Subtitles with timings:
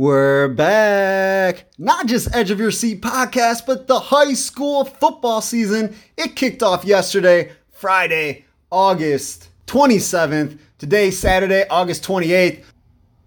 [0.00, 1.66] We're back.
[1.76, 5.94] Not just Edge of Your Seat podcast, but the high school football season.
[6.16, 10.58] It kicked off yesterday, Friday, August 27th.
[10.78, 12.64] Today, Saturday, August 28th.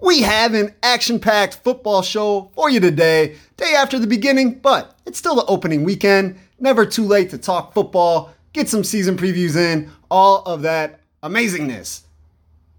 [0.02, 4.96] We have an action packed football show for you today, day after the beginning, but
[5.06, 6.40] it's still the opening weekend.
[6.60, 12.02] Never too late to talk football, get some season previews in, all of that amazingness.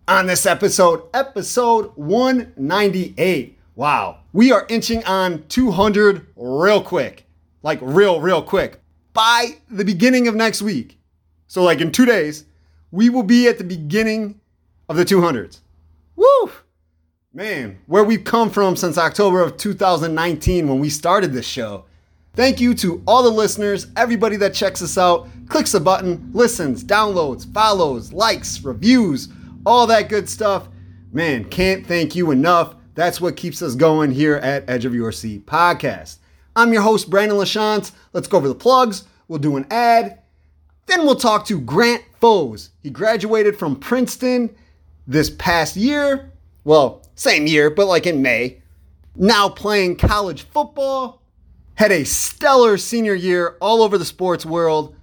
[0.09, 4.19] On this episode, episode 198 Wow.
[4.33, 7.27] We are inching on 200 real quick.
[7.63, 8.81] Like, real, real quick.
[9.13, 10.99] By the beginning of next week.
[11.47, 12.45] So, like, in two days,
[12.91, 14.41] we will be at the beginning
[14.89, 15.61] of the 200s.
[16.17, 16.51] Woo!
[17.33, 21.85] Man, where we've come from since October of 2019 when we started this show.
[22.35, 26.85] Thank you to all the listeners, everybody that checks us out, clicks a button, listens,
[26.85, 29.29] downloads, follows, likes, reviews,
[29.67, 30.69] all that good stuff.
[31.13, 32.75] Man, can't thank you enough.
[32.95, 36.19] That's what keeps us going here at Edge of Your Seat podcast.
[36.55, 37.91] I'm your host, Brandon LaChance.
[38.13, 39.03] Let's go over the plugs.
[39.27, 40.21] We'll do an ad.
[40.87, 42.71] Then we'll talk to Grant Foes.
[42.81, 44.55] He graduated from Princeton
[45.09, 46.31] this past year.
[46.63, 48.63] Well, same year, but like in May.
[49.17, 51.21] Now playing college football.
[51.75, 54.95] Had a stellar senior year all over the sports world.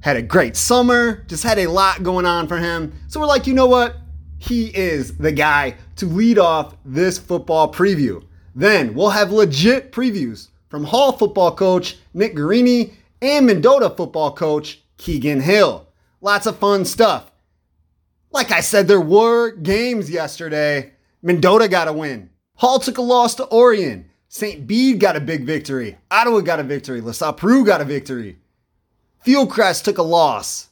[0.00, 1.24] Had a great summer.
[1.28, 2.94] Just had a lot going on for him.
[3.08, 3.96] So we're like, you know what?
[4.38, 8.24] he is the guy to lead off this football preview.
[8.54, 14.82] Then we'll have legit previews from Hall football coach Nick Guarini and Mendota football coach
[14.96, 15.86] Keegan Hill.
[16.20, 17.30] Lots of fun stuff.
[18.30, 20.92] Like I said, there were games yesterday.
[21.22, 22.30] Mendota got a win.
[22.56, 24.10] Hall took a loss to Orion.
[24.28, 24.66] St.
[24.66, 25.96] Bede got a big victory.
[26.10, 27.00] Ottawa got a victory.
[27.00, 28.38] La Salle got a victory.
[29.24, 30.68] Fieldcrest took a loss.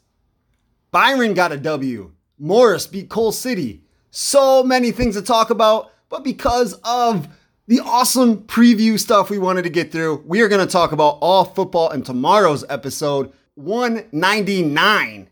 [0.90, 2.12] Byron got a W.
[2.38, 3.85] Morris beat Coal City.
[4.18, 7.28] So many things to talk about, but because of
[7.66, 11.18] the awesome preview stuff we wanted to get through, we are going to talk about
[11.20, 15.28] all football in tomorrow's episode 199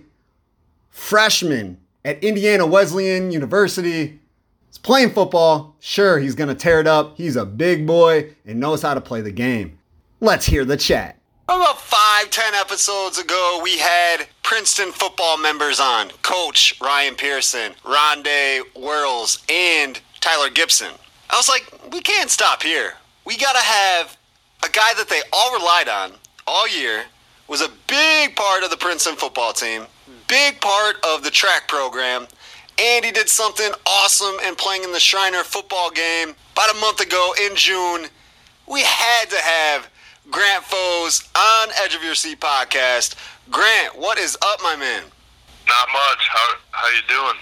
[0.90, 4.21] freshman at Indiana Wesleyan University.
[4.68, 5.76] He's playing football.
[5.80, 7.16] Sure, he's going to tear it up.
[7.16, 9.78] He's a big boy and knows how to play the game.
[10.21, 11.16] Let's hear the chat.
[11.48, 18.63] About five, ten episodes ago, we had Princeton football members on Coach Ryan Pearson, Rondé
[18.75, 20.91] Whirls, and Tyler Gibson.
[21.31, 22.95] I was like, we can't stop here.
[23.25, 24.16] We got to have
[24.65, 26.15] a guy that they all relied on
[26.48, 27.04] all year,
[27.47, 29.87] was a big part of the Princeton football team,
[30.27, 32.27] big part of the track program,
[32.77, 37.01] and he did something awesome in playing in the Shriner football game about a month
[37.01, 38.07] ago in June.
[38.69, 39.89] We had to have
[40.30, 43.14] Grant Foes on Edge of Your Seat podcast.
[43.50, 45.02] Grant, what is up, my man?
[45.68, 46.28] Not much.
[46.28, 47.36] How how you doing?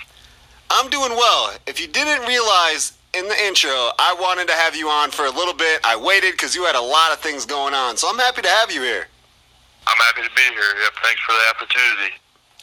[0.71, 1.55] I'm doing well.
[1.67, 5.31] If you didn't realize in the intro, I wanted to have you on for a
[5.31, 5.81] little bit.
[5.83, 8.49] I waited because you had a lot of things going on, so I'm happy to
[8.49, 9.07] have you here.
[9.87, 10.75] I'm happy to be here.
[10.83, 12.15] Yep, thanks for the opportunity.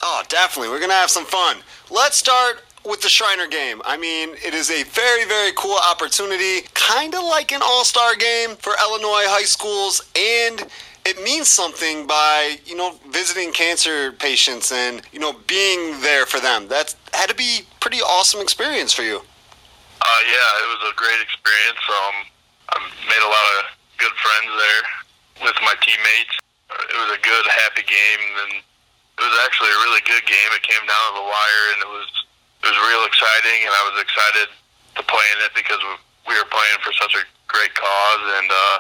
[0.04, 0.70] Oh, definitely.
[0.70, 1.58] We're going to have some fun.
[1.90, 3.82] Let's start with the Shriner game.
[3.86, 8.16] I mean, it is a very, very cool opportunity, kind of like an all star
[8.16, 10.66] game for Illinois high schools, and
[11.06, 16.40] it means something by, you know, visiting cancer patients and, you know, being there for
[16.40, 16.68] them.
[16.68, 19.18] That's had to be pretty awesome experience for you.
[19.18, 21.82] Uh, yeah, it was a great experience.
[21.90, 22.16] Um,
[22.74, 22.76] I
[23.06, 23.66] made a lot of
[23.98, 24.84] good friends there
[25.46, 26.34] with my teammates.
[26.90, 30.50] It was a good, happy game, and it was actually a really good game.
[30.58, 32.10] It came down to the wire, and it was
[32.62, 34.48] it was real exciting, and I was excited
[34.96, 35.82] to play in it because
[36.28, 38.78] we were playing for such a great cause, and uh,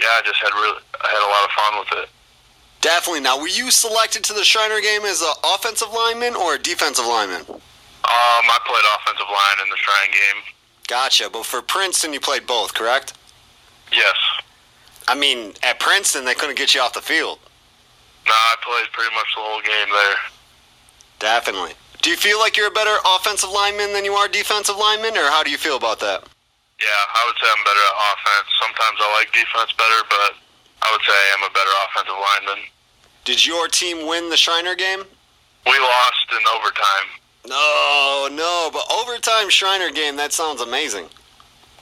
[0.00, 2.08] yeah, I just had really I had a lot of fun with it.
[2.80, 3.20] Definitely.
[3.20, 7.06] Now, were you selected to the Shriner game as an offensive lineman or a defensive
[7.06, 7.40] lineman?
[7.48, 10.42] Um, I played offensive line in the Shrine game.
[10.86, 11.30] Gotcha.
[11.30, 13.14] But for Princeton, you played both, correct?
[13.90, 14.16] Yes.
[15.08, 17.38] I mean, at Princeton, they couldn't get you off the field.
[18.26, 20.16] No, I played pretty much the whole game there.
[21.18, 21.72] Definitely.
[22.04, 25.24] Do you feel like you're a better offensive lineman than you are defensive lineman, or
[25.32, 26.20] how do you feel about that?
[26.76, 28.48] Yeah, I would say I'm better at offense.
[28.60, 30.36] Sometimes I like defense better, but
[30.84, 32.60] I would say I am a better offensive lineman.
[33.24, 35.00] Did your team win the Shriner game?
[35.64, 37.08] We lost in overtime.
[37.48, 41.08] No, no, but overtime Shriner game, that sounds amazing.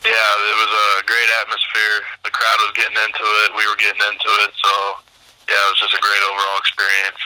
[0.07, 1.99] Yeah, it was a great atmosphere.
[2.23, 3.59] The crowd was getting into it.
[3.59, 4.55] We were getting into it.
[4.55, 4.71] So,
[5.51, 7.19] yeah, it was just a great overall experience.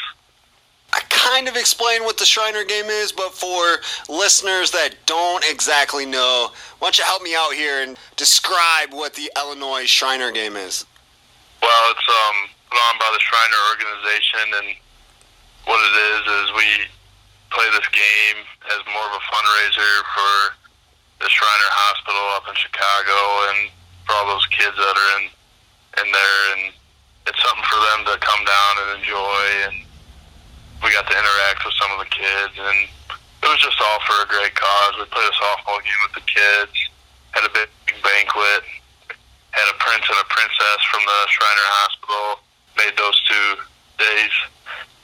[0.96, 6.06] I kind of explained what the Shriner game is, but for listeners that don't exactly
[6.06, 6.48] know,
[6.78, 10.88] why don't you help me out here and describe what the Illinois Shriner game is?
[11.60, 14.69] Well, it's um, put on by the Shriner organization, and
[15.69, 16.69] what it is is we
[17.52, 18.40] play this game
[18.72, 20.32] as more of a fundraiser for
[21.20, 23.69] the Shriner Hospital up in Chicago, and
[24.08, 25.28] for all those kids that are in
[26.00, 26.72] in there, and
[27.28, 29.86] it's something for them to come down and enjoy and
[30.82, 32.78] we got to interact with some of the kids, and
[33.17, 34.93] it was just all for a great cause.
[34.99, 36.75] We played a softball game with the kids,
[37.32, 37.69] had a big
[38.02, 38.62] banquet,
[39.56, 42.26] had a prince and a princess from the Shriner Hospital.
[42.76, 43.49] Made those two
[43.96, 44.34] days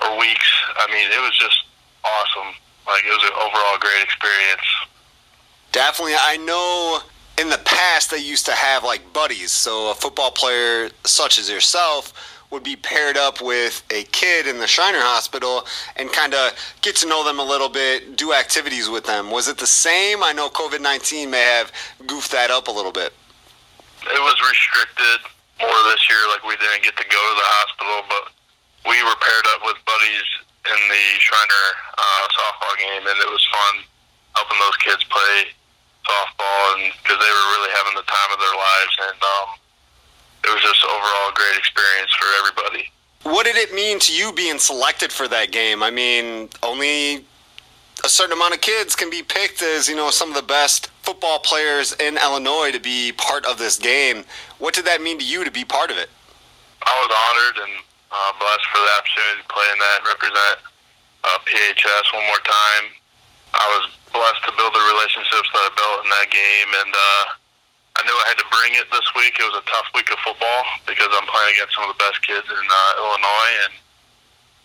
[0.05, 0.51] or weeks.
[0.77, 1.65] I mean, it was just
[2.05, 2.53] awesome.
[2.87, 4.69] Like it was an overall great experience.
[5.73, 7.01] Definitely, I know
[7.39, 9.53] in the past they used to have like buddies.
[9.53, 12.13] So a football player such as yourself
[12.53, 15.65] would be paired up with a kid in the Shriner Hospital
[15.97, 16.53] and kind of
[16.83, 19.31] get to know them a little bit, do activities with them.
[19.31, 20.23] Was it the same?
[20.23, 21.73] I know COVID 19 may have
[22.07, 23.17] goofed that up a little bit.
[24.05, 25.33] It was restricted
[25.65, 28.25] more this year, like we didn't get to go to the hospital, but
[28.85, 30.29] we were paired up with buddies
[30.69, 31.67] in the Shriner
[31.97, 33.83] uh, softball game, and it was fun
[34.37, 35.49] helping those kids play
[36.05, 39.49] softball, and because they were really having the time of their lives, and um,
[40.45, 42.91] it was just overall a great experience for everybody.
[43.23, 45.83] What did it mean to you being selected for that game?
[45.83, 47.25] I mean, only
[48.05, 50.89] a certain amount of kids can be picked as, you know, some of the best
[51.03, 54.25] football players in Illinois to be part of this game.
[54.59, 56.11] What did that mean to you to be part of it?
[56.83, 57.75] I was honored and
[58.11, 60.57] uh, blessed for the opportunity to play in that, and represent
[61.23, 62.85] uh, PHS one more time.
[63.55, 67.25] I was blessed to build the relationships that I built in that game, and uh,
[67.97, 69.37] I knew I had to bring it this week.
[69.37, 72.19] It was a tough week of football because I'm playing against some of the best
[72.25, 73.73] kids in uh, Illinois, and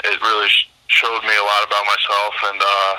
[0.10, 2.94] it really sh- showed me a lot about myself, and uh,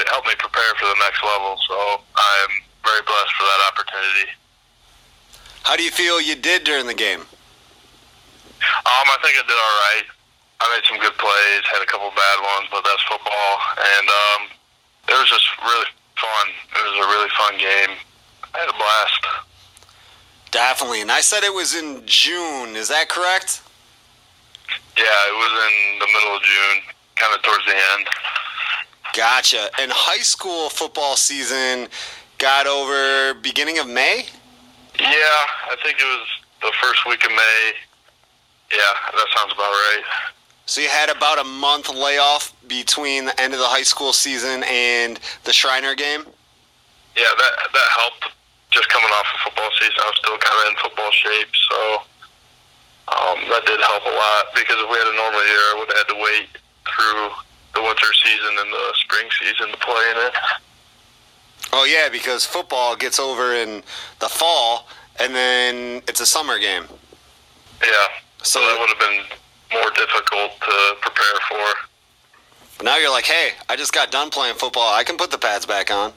[0.00, 1.58] it helped me prepare for the next level.
[1.66, 2.52] So I'm
[2.86, 4.26] very blessed for that opportunity.
[5.66, 7.26] How do you feel you did during the game?
[7.26, 10.06] Um, I think I did all right.
[10.62, 14.40] I made some good plays, had a couple bad ones, but that's football, and um,
[15.10, 16.46] it was just really fun.
[16.70, 17.92] It was a really fun game.
[18.54, 19.45] I had a blast.
[20.56, 21.02] Definitely.
[21.02, 22.76] And I said it was in June.
[22.76, 23.60] Is that correct?
[24.96, 26.82] Yeah, it was in the middle of June,
[27.16, 28.06] kind of towards the end.
[29.14, 29.68] Gotcha.
[29.78, 31.88] And high school football season
[32.38, 34.24] got over beginning of May?
[34.98, 36.26] Yeah, I think it was
[36.62, 37.72] the first week of May.
[38.72, 38.78] Yeah,
[39.12, 40.04] that sounds about right.
[40.64, 44.64] So you had about a month layoff between the end of the high school season
[44.64, 46.24] and the Shriner game?
[47.14, 48.36] Yeah, that that helped
[48.76, 51.78] just coming off of football season, I was still kind of in football shape, so
[53.08, 54.52] um, that did help a lot.
[54.52, 56.48] Because if we had a normal year, I would have had to wait
[56.84, 57.32] through
[57.72, 60.34] the winter season and the spring season to play in it.
[61.72, 63.82] Oh yeah, because football gets over in
[64.20, 66.84] the fall, and then it's a summer game.
[67.80, 67.88] Yeah,
[68.44, 69.24] so, so that would have been
[69.72, 71.64] more difficult to prepare for.
[72.76, 74.94] But now you're like, hey, I just got done playing football.
[74.94, 76.12] I can put the pads back on.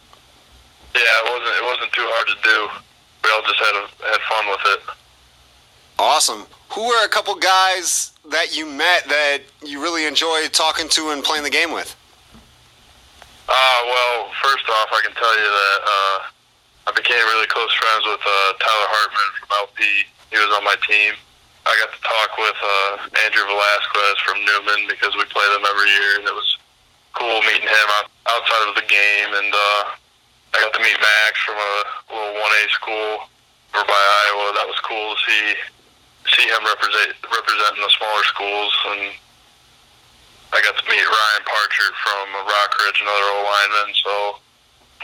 [0.96, 2.58] Yeah, it wasn't it wasn't too hard to do.
[3.24, 4.82] We all just had a, had fun with it.
[6.00, 6.46] Awesome.
[6.72, 11.24] Who were a couple guys that you met that you really enjoyed talking to and
[11.24, 11.96] playing the game with?
[13.50, 16.18] Uh, well, first off, I can tell you that uh,
[16.86, 19.82] I became really close friends with uh, Tyler Hartman from LP.
[20.30, 21.18] He was on my team.
[21.66, 25.90] I got to talk with uh, Andrew Velasquez from Newman because we play them every
[25.90, 26.50] year, and it was
[27.18, 27.90] cool meeting him
[28.30, 29.30] outside of the game.
[29.34, 29.84] And uh,
[30.54, 31.74] I got to meet Max from a
[32.10, 33.30] little 1A school
[33.76, 34.54] over by Iowa.
[34.58, 35.46] That was cool to see
[36.38, 39.14] see him represent representing the smaller schools and
[40.52, 43.94] I got to meet Ryan Parcher from Rockridge, another old lineman.
[44.02, 44.14] So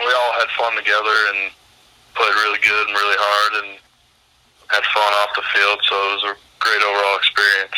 [0.02, 1.54] we all had fun together and
[2.16, 3.78] played really good and really hard and
[4.68, 5.80] had fun off the field.
[5.86, 7.78] So it was a great overall experience.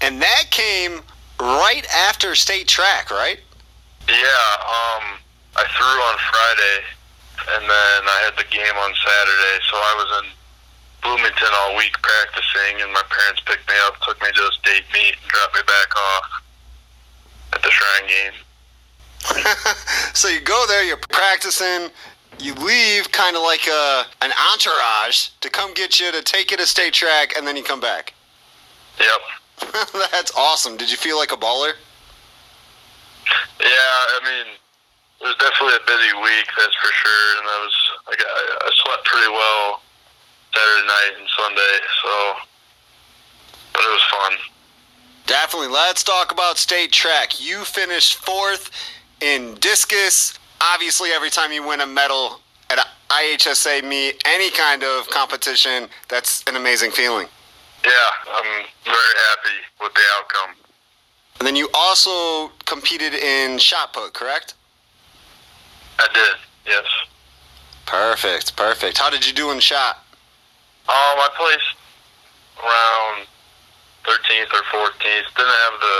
[0.00, 1.02] And that came
[1.38, 3.38] right after state track, right?
[4.08, 4.50] Yeah.
[4.66, 5.18] Um,
[5.56, 6.78] I threw on Friday,
[7.56, 9.56] and then I had the game on Saturday.
[9.70, 10.26] So I was in
[11.02, 14.84] Bloomington all week practicing, and my parents picked me up, took me to a state
[14.92, 16.26] meet, and dropped me back off
[17.54, 18.36] at the Shrine game.
[20.14, 21.88] so you go there, you're practicing,
[22.38, 26.56] you leave kind of like a an entourage to come get you to take you
[26.56, 28.14] to state track, and then you come back.
[29.00, 29.72] Yep.
[30.12, 30.76] That's awesome.
[30.76, 31.72] Did you feel like a baller?
[33.60, 34.54] Yeah, I mean,
[35.24, 37.76] it was definitely a busy week, that's for sure, and I was
[38.08, 38.14] I,
[38.60, 39.80] I slept pretty well
[40.52, 42.34] Saturday night and Sunday, so
[43.72, 44.32] but it was fun.
[45.26, 45.68] Definitely.
[45.68, 47.40] Let's talk about state track.
[47.42, 48.70] You finished fourth
[49.22, 50.38] in discus.
[50.60, 55.88] Obviously, every time you win a medal at an IHSA meet, any kind of competition,
[56.08, 57.26] that's an amazing feeling.
[57.84, 57.90] Yeah,
[58.30, 60.56] I'm very happy with the outcome.
[61.38, 64.54] And then you also competed in shot put, correct?
[65.98, 66.36] I did,
[66.66, 66.86] yes.
[67.86, 68.98] Perfect, perfect.
[68.98, 70.04] How did you do in shot?
[70.88, 71.74] Um, I placed
[72.60, 73.26] around
[74.04, 75.28] 13th or 14th.
[75.36, 75.98] Didn't have the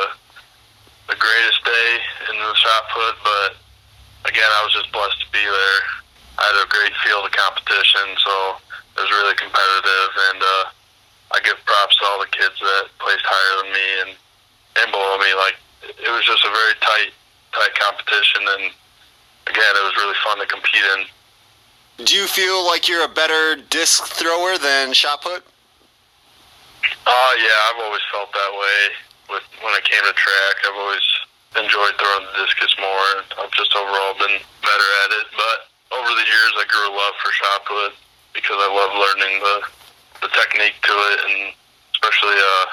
[1.08, 1.90] the greatest day
[2.32, 3.50] in the shot put, but
[4.24, 5.80] again, I was just blessed to be there.
[6.40, 8.56] I had a great field of competition, so
[8.96, 10.64] it was really competitive, and uh,
[11.36, 14.12] I give props to all the kids that placed higher than me and
[14.80, 15.30] and below me.
[15.36, 17.12] Like it was just a very tight
[17.52, 18.64] tight competition, and
[19.46, 21.06] again, it was really fun to compete in.
[22.04, 25.46] Do you feel like you're a better disc thrower than shot put?
[27.06, 28.78] Uh, yeah, I've always felt that way.
[29.30, 31.06] With when it came to track, I've always
[31.56, 33.08] enjoyed throwing the discus more.
[33.40, 35.26] I've just overall been better at it.
[35.32, 35.56] But
[35.96, 37.92] over the years, I grew a love for shot put
[38.34, 39.56] because I love learning the
[40.26, 41.36] the technique to it, and
[41.94, 42.66] especially uh,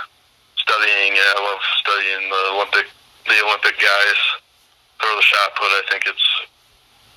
[0.57, 1.13] studying.
[1.13, 2.87] Yeah, I love studying the Olympic
[3.29, 4.19] the Olympic guys
[4.99, 5.69] throw the shot put.
[5.71, 6.27] I think it's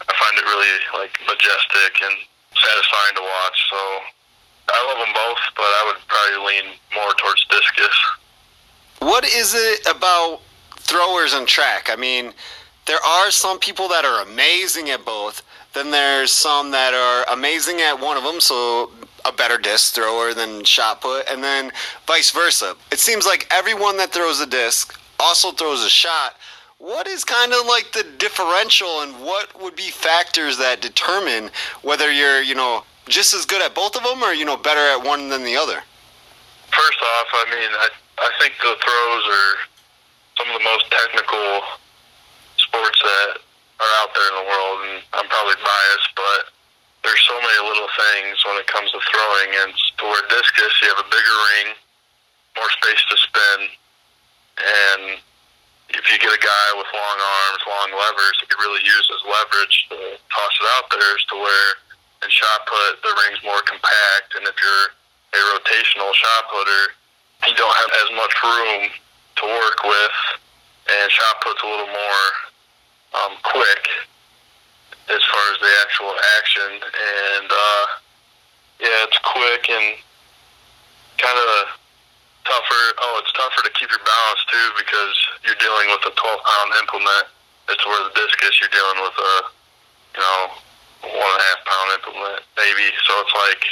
[0.08, 2.14] I find it really like majestic and
[2.54, 3.58] satisfying to watch.
[3.70, 3.80] So
[4.68, 7.96] I love them both, but I would probably lean more towards discus.
[9.00, 10.40] What is it about
[10.78, 11.90] throwers and track?
[11.90, 12.32] I mean,
[12.86, 15.42] there are some people that are amazing at both.
[15.72, 18.90] Then there's some that are amazing at one of them, so
[19.24, 21.72] a better disc thrower than shot put, and then
[22.06, 22.76] vice versa.
[22.92, 26.36] It seems like everyone that throws a disc also throws a shot.
[26.78, 31.50] What is kind of like the differential, and what would be factors that determine
[31.82, 34.80] whether you're, you know, just as good at both of them, or you know, better
[34.80, 35.82] at one than the other?
[36.70, 37.88] First off, I mean, I
[38.18, 39.52] I think the throws are
[40.38, 41.62] some of the most technical
[42.58, 43.38] sports that
[43.80, 46.50] are out there in the world, and I'm probably biased, but
[47.02, 49.50] there's so many little things when it comes to throwing.
[49.62, 51.74] And to where discus, you have a bigger ring,
[52.56, 53.60] more space to spin,
[54.58, 55.02] and
[55.94, 59.22] if you get a guy with long arms, long levers, he could really use his
[59.22, 59.96] leverage to
[60.30, 61.10] toss it out there.
[61.14, 61.70] As to where
[62.22, 64.86] in shot put, the ring's more compact, and if you're
[65.34, 66.84] a rotational shot putter,
[67.46, 68.82] you don't have as much room
[69.38, 70.16] to work with,
[70.90, 72.26] and shot put's a little more
[73.22, 73.84] um, quick
[75.10, 77.84] as far as the actual action, and uh,
[78.80, 79.96] yeah, it's quick and
[81.18, 81.83] kind of
[82.44, 82.84] tougher.
[83.00, 86.70] Oh, it's tougher to keep your balance too because you're dealing with a 12 pound
[86.80, 87.26] implement.
[87.68, 89.34] It's where the discus you're dealing with a
[90.16, 90.40] you know
[91.08, 92.86] one and a half pound implement maybe.
[93.04, 93.62] So it's like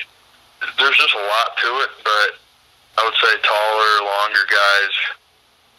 [0.76, 2.28] there's just a lot to it, but
[2.98, 4.94] I would say taller, longer guys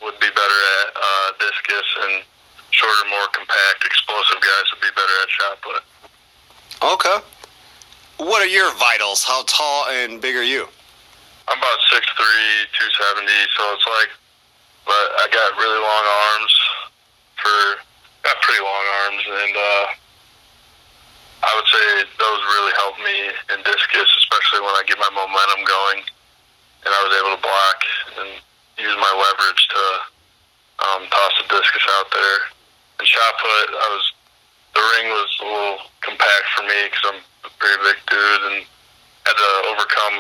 [0.02, 2.24] would be better at uh, discus, and
[2.72, 5.82] shorter, more compact, explosive guys would be better at shot put.
[6.84, 7.18] Okay.
[8.18, 9.24] What are your vitals?
[9.24, 10.68] How tall and big are you?
[11.48, 14.12] I'm about 6'3", 270, so it's like,
[14.88, 16.54] but I got really long arms
[17.40, 17.58] for,
[18.24, 19.86] got pretty long arms, and uh,
[21.44, 21.86] I would say
[22.16, 23.18] those really helped me
[23.52, 26.00] in discus, especially when I get my momentum going,
[26.88, 27.80] and I was able to block
[28.24, 28.32] and
[28.80, 29.84] use my leverage to
[30.88, 32.40] um, toss the discus out there.
[33.00, 34.06] And shot put, I was
[34.74, 38.60] the ring was a little compact for me because I'm a pretty big dude and
[39.28, 40.18] had to overcome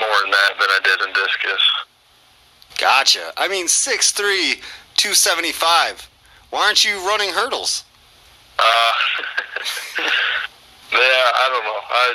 [0.00, 1.62] more in that than I did in discus.
[2.78, 3.32] Gotcha.
[3.36, 4.60] I mean, 6'3",
[4.96, 6.08] 275.
[6.50, 7.84] Why aren't you running hurdles?
[8.58, 8.62] Uh,
[10.92, 11.80] yeah, I don't know.
[11.88, 12.14] I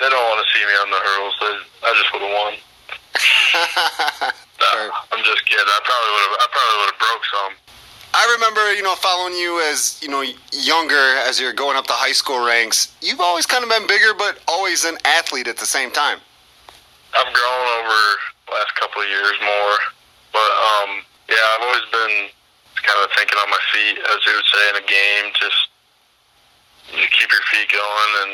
[0.00, 1.34] they don't want to see me on the hurdles.
[1.40, 1.54] They,
[1.86, 2.52] I just would have won.
[4.60, 5.64] no, I'm just kidding.
[5.64, 6.36] I probably would have.
[6.42, 7.52] I probably would have broke some.
[8.14, 11.94] I remember, you know, following you as you know younger, as you're going up the
[11.94, 12.94] high school ranks.
[13.00, 16.18] You've always kind of been bigger, but always an athlete at the same time.
[17.14, 17.98] I've grown over
[18.46, 19.76] the last couple of years more,
[20.34, 20.90] but um,
[21.30, 22.14] yeah, I've always been
[22.82, 25.26] kind of thinking on my feet, as you would say in a game.
[25.38, 25.60] Just
[26.90, 28.32] you keep your feet going, and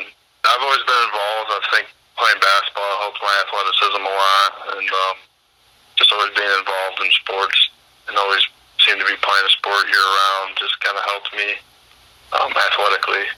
[0.48, 1.48] I've always been involved.
[1.52, 5.16] I think playing basketball helps my athleticism a lot, and um,
[6.00, 7.58] just always being involved in sports
[8.08, 8.42] and always
[8.80, 11.48] seem to be playing a sport year round just kind of helped me
[12.40, 13.28] um, athletically.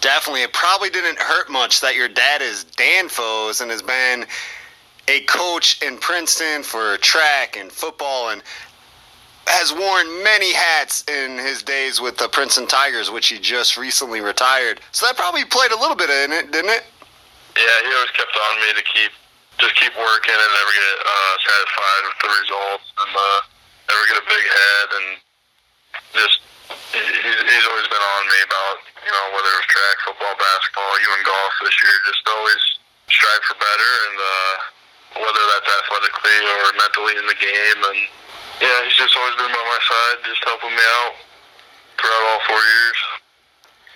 [0.00, 0.42] Definitely.
[0.42, 4.26] It probably didn't hurt much that your dad is Dan Foes and has been
[5.08, 8.42] a coach in Princeton for track and football and
[9.46, 14.20] has worn many hats in his days with the Princeton Tigers, which he just recently
[14.20, 14.80] retired.
[14.92, 16.84] So that probably played a little bit in it, didn't it?
[17.54, 19.12] Yeah, he always kept on me to keep
[19.62, 23.38] just keep working and never get uh, satisfied with the results and uh,
[23.86, 25.06] never get a big head and
[26.10, 26.42] just
[26.90, 30.90] he's, he's always been on me about you know whether it was track, football, basketball,
[31.06, 31.94] even golf this year.
[32.10, 32.62] Just always
[33.06, 34.54] strive for better and uh,
[35.16, 37.98] whether that's athletically or mentally in the game and
[38.60, 41.14] yeah, he's just always been by my side, just helping me out
[41.98, 42.98] throughout all four years.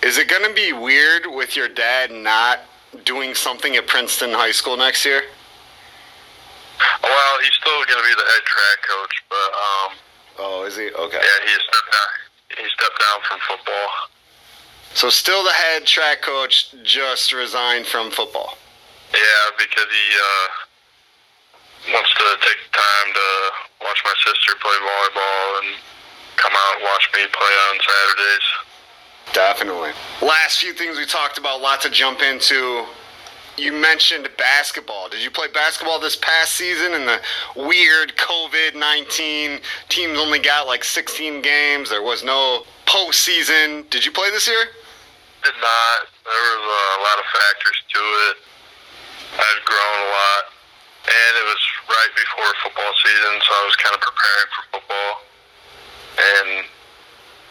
[0.02, 2.60] Is it going to be weird with your dad not
[3.04, 5.22] doing something at Princeton High School next year?
[7.02, 9.98] Well, he's still going to be the head track coach, but um.
[10.40, 10.86] Oh, is he?
[10.86, 11.18] Okay.
[11.18, 12.62] Yeah, he stepped down.
[12.62, 13.88] He stepped down from football.
[14.94, 18.56] So still the head track coach, just resigned from football.
[19.12, 20.67] Yeah, because he uh,
[21.92, 25.76] wants to take time to watch my sister play volleyball and
[26.36, 28.48] come out and watch me play on Saturdays.
[29.32, 29.90] Definitely.
[30.22, 32.84] Last few things we talked about, lot to jump into.
[33.56, 35.08] You mentioned basketball.
[35.08, 37.20] Did you play basketball this past season in the
[37.56, 39.58] weird COVID 19?
[39.88, 41.90] Teams only got like 16 games.
[41.90, 43.88] There was no postseason.
[43.90, 44.64] Did you play this year?
[45.42, 46.06] Did not.
[46.24, 48.36] There was a lot of factors to it.
[49.34, 50.44] I've grown a lot
[51.08, 55.12] and it was right before football season, so I was kind of preparing for football.
[56.18, 56.50] And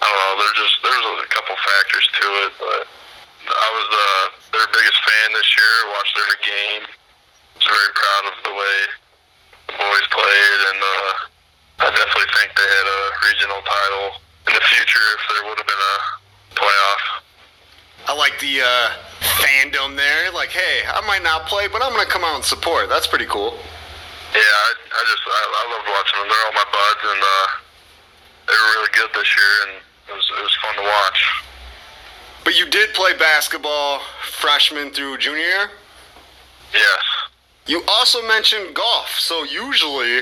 [0.02, 2.84] I don't know, there's just there's a couple factors to it, but
[3.50, 5.74] I was uh, their biggest fan this year.
[5.96, 6.84] Watched every game.
[7.58, 8.78] Was very proud of the way
[9.72, 11.12] the boys played, and uh,
[11.82, 14.08] I definitely think they had a regional title
[14.48, 15.98] in the future if there would have been a
[16.54, 17.04] playoff.
[18.08, 18.88] I like the uh,
[19.42, 20.32] fandom there.
[20.32, 22.90] Like, hey, I might not play, but I'm gonna come out and support.
[22.90, 23.58] That's pretty cool.
[24.38, 26.30] Yeah, I, I just I, I love watching them.
[26.30, 27.48] They're all my buds, and uh,
[28.46, 29.72] they were really good this year, and
[30.10, 31.20] it was it was fun to watch.
[32.44, 35.70] But you did play basketball freshman through junior year.
[36.72, 37.04] Yes.
[37.66, 39.10] You also mentioned golf.
[39.18, 40.22] So usually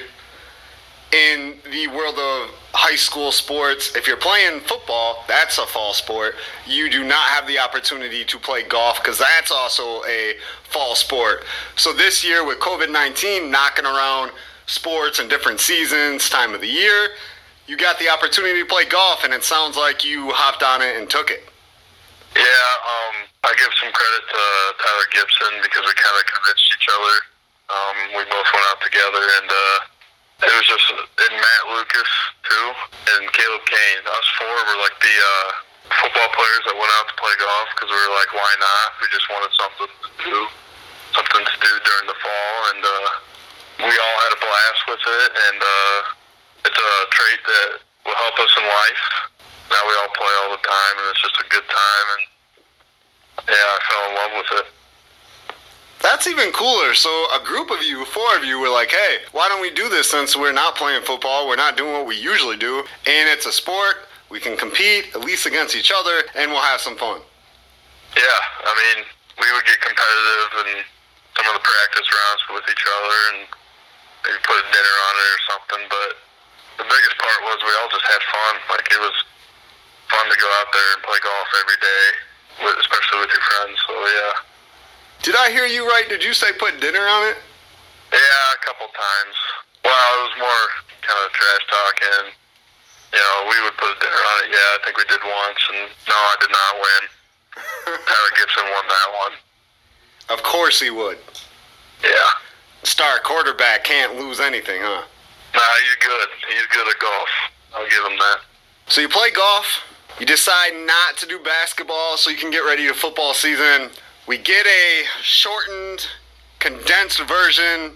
[1.11, 6.35] in the world of high school sports, if you're playing football, that's a fall sport.
[6.67, 11.45] You do not have the opportunity to play golf because that's also a fall sport.
[11.77, 14.31] So this year, with COVID 19 knocking around
[14.67, 17.09] sports and different seasons, time of the year,
[17.67, 20.97] you got the opportunity to play golf, and it sounds like you hopped on it
[20.97, 21.47] and took it.
[22.35, 23.15] Yeah, um,
[23.47, 24.41] I give some credit to
[24.83, 27.15] Tyler Gibson because we kind of convinced each other.
[27.65, 29.49] Um, we both went out together and.
[29.49, 29.94] Uh,
[30.43, 32.11] it was just and Matt Lucas
[32.43, 32.67] too,
[33.15, 34.03] and Caleb Kane.
[34.03, 35.49] Us four were like the uh,
[36.03, 38.87] football players that went out to play golf because we were like, why not?
[38.99, 40.37] We just wanted something to do,
[41.15, 43.07] something to do during the fall, and uh,
[43.87, 45.29] we all had a blast with it.
[45.31, 45.97] And uh,
[46.67, 47.69] it's a trait that
[48.03, 49.05] will help us in life.
[49.71, 52.07] Now we all play all the time, and it's just a good time.
[52.19, 52.23] And
[53.55, 54.67] yeah, I fell in love with it.
[56.05, 56.93] That's even cooler.
[56.93, 59.89] So a group of you, four of you, were like, "Hey, why don't we do
[59.89, 60.05] this?
[60.05, 63.51] Since we're not playing football, we're not doing what we usually do, and it's a
[63.51, 64.05] sport.
[64.29, 67.25] We can compete at least against each other, and we'll have some fun."
[68.13, 68.39] Yeah,
[68.69, 69.05] I mean,
[69.41, 70.85] we would get competitive in
[71.41, 73.37] some of the practice rounds with each other, and
[74.29, 75.83] maybe put a dinner on it or something.
[75.89, 76.11] But
[76.77, 78.53] the biggest part was we all just had fun.
[78.69, 79.17] Like it was
[80.13, 82.05] fun to go out there and play golf every day,
[82.77, 83.81] especially with your friends.
[83.89, 84.53] So yeah.
[85.23, 86.07] Did I hear you right?
[86.07, 87.37] Did you say put dinner on it?
[88.11, 89.35] Yeah, a couple times.
[89.83, 90.63] Well, it was more
[91.01, 92.33] kind of trash talking.
[93.13, 94.49] You know, we would put dinner on it.
[94.51, 97.03] Yeah, I think we did once, and no, I did not win.
[98.05, 99.33] Tyler Gibson won that one.
[100.37, 101.17] Of course he would.
[102.03, 102.29] Yeah.
[102.83, 105.03] Star quarterback can't lose anything, huh?
[105.53, 106.27] Nah, he's good.
[106.49, 107.29] He's good at golf.
[107.75, 108.39] I'll give him that.
[108.87, 109.83] So you play golf.
[110.19, 113.89] You decide not to do basketball so you can get ready to football season.
[114.27, 116.07] We get a shortened,
[116.59, 117.91] condensed version.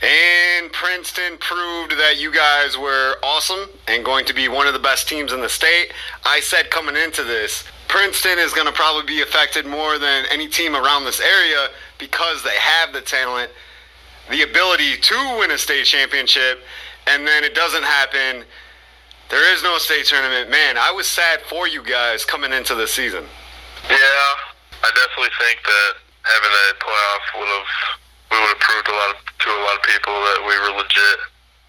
[0.00, 4.78] And Princeton proved that you guys were awesome and going to be one of the
[4.78, 5.92] best teams in the state.
[6.24, 10.46] I said coming into this, Princeton is going to probably be affected more than any
[10.46, 13.50] team around this area because they have the talent,
[14.30, 16.62] the ability to win a state championship,
[17.08, 18.44] and then it doesn't happen.
[19.30, 20.48] There is no state tournament.
[20.48, 23.24] Man, I was sad for you guys coming into the season.
[23.90, 23.96] Yeah,
[24.84, 27.72] I definitely think that having a playoff would have
[28.28, 30.74] we would have proved a lot of, to a lot of people that we were
[30.76, 31.18] legit.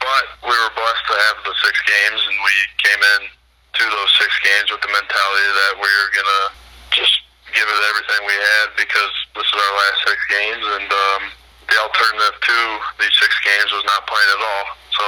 [0.04, 4.12] But we were blessed to have the six games, and we came in to those
[4.20, 6.44] six games with the mentality that we were gonna
[6.92, 7.16] just
[7.52, 11.22] give it everything we had because this is our last six games, and um,
[11.68, 12.58] the alternative to
[13.00, 14.66] these six games was not playing at all.
[14.96, 15.06] So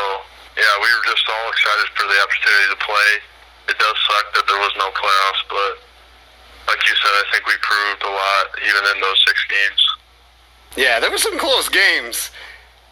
[0.60, 3.10] yeah, we were just all excited for the opportunity to play.
[3.72, 5.74] It does suck that there was no playoffs, but
[6.68, 9.82] like you said, I think we proved a lot even in those six games.
[10.78, 12.32] Yeah, there were some close games.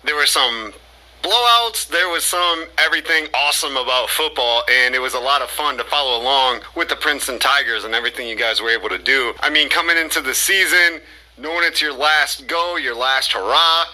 [0.03, 0.73] There were some
[1.21, 1.87] blowouts.
[1.87, 5.83] There was some everything awesome about football, and it was a lot of fun to
[5.83, 9.33] follow along with the Princeton Tigers and everything you guys were able to do.
[9.39, 11.01] I mean, coming into the season,
[11.37, 13.85] knowing it's your last go, your last hurrah,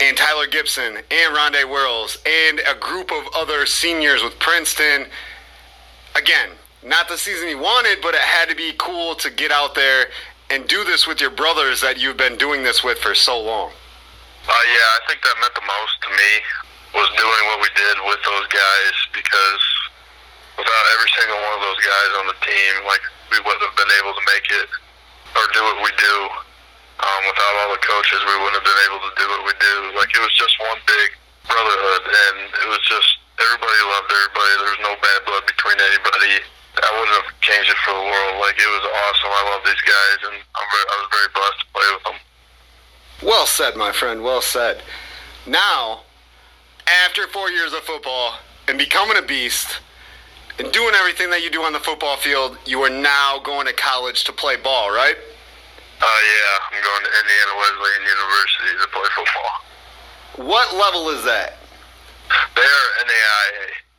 [0.00, 5.06] and Tyler Gibson and Rondé Whirls and a group of other seniors with Princeton.
[6.16, 6.50] Again,
[6.82, 10.06] not the season he wanted, but it had to be cool to get out there
[10.50, 13.70] and do this with your brothers that you've been doing this with for so long?
[13.70, 16.32] Uh, yeah, I think that meant the most to me
[16.90, 19.64] was doing what we did with those guys because
[20.58, 23.94] without every single one of those guys on the team, like we wouldn't have been
[24.02, 24.68] able to make it
[25.38, 26.16] or do what we do.
[27.00, 29.74] Um, without all the coaches, we wouldn't have been able to do what we do.
[29.96, 31.08] Like it was just one big
[31.48, 33.08] brotherhood, and it was just
[33.40, 34.52] everybody loved everybody.
[34.60, 36.44] There was no bad blood between anybody.
[36.78, 38.40] I wouldn't have changed it for the world.
[38.40, 39.30] Like it was awesome.
[39.30, 42.18] I love these guys, and I'm very, I was very blessed to play with them.
[43.22, 44.22] Well said, my friend.
[44.22, 44.82] Well said.
[45.46, 46.02] Now,
[47.04, 49.80] after four years of football and becoming a beast
[50.58, 53.72] and doing everything that you do on the football field, you are now going to
[53.72, 55.16] college to play ball, right?
[56.00, 60.48] Uh, yeah, I'm going to Indiana Wesleyan University to play football.
[60.48, 61.58] What level is that?
[62.56, 63.89] They are NAIA.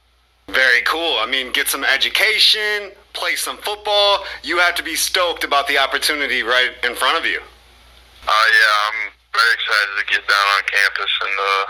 [0.52, 1.16] Very cool.
[1.20, 4.26] I mean, get some education, play some football.
[4.44, 7.40] You have to be stoked about the opportunity right in front of you.
[7.40, 9.00] Uh, yeah, I'm
[9.32, 11.66] very excited to get down on campus and uh,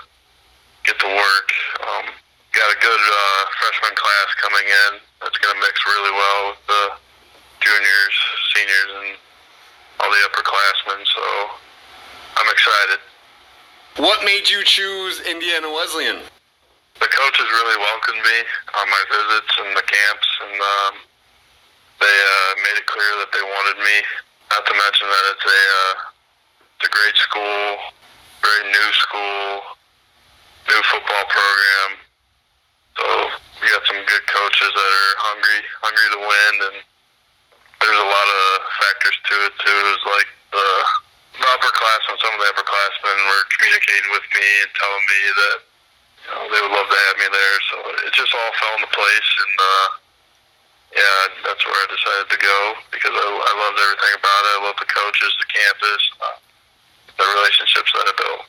[0.84, 1.50] get to work.
[1.86, 2.06] Um,
[2.58, 4.92] got a good uh, freshman class coming in
[5.22, 6.84] that's going to mix really well with the
[7.62, 8.16] juniors,
[8.58, 9.10] seniors, and
[10.02, 11.06] all the upperclassmen.
[11.06, 11.24] So
[12.34, 13.00] I'm excited.
[14.02, 16.26] What made you choose Indiana Wesleyan?
[17.02, 18.38] The coaches really welcomed me
[18.78, 20.94] on my visits and the camps, and um,
[21.98, 23.98] they uh, made it clear that they wanted me.
[24.54, 25.94] Not to mention that it's a uh,
[26.78, 27.66] it's a great school,
[28.46, 29.46] very new school,
[30.70, 31.90] new football program.
[33.02, 33.06] So
[33.66, 36.78] we got some good coaches that are hungry, hungry to win, and
[37.82, 38.46] there's a lot of
[38.78, 39.80] factors to it too.
[39.90, 40.70] Is like the,
[41.42, 45.71] the upperclassmen, some of the upperclassmen were communicating with me and telling me that
[46.22, 47.58] you know, they would love to have me there.
[47.72, 49.88] So it just all fell into place, and uh,
[50.96, 52.58] yeah, that's where I decided to go
[52.92, 54.52] because I, I loved everything about it.
[54.52, 56.38] I love the coaches, the campus, uh,
[57.16, 58.44] the relationships that I built.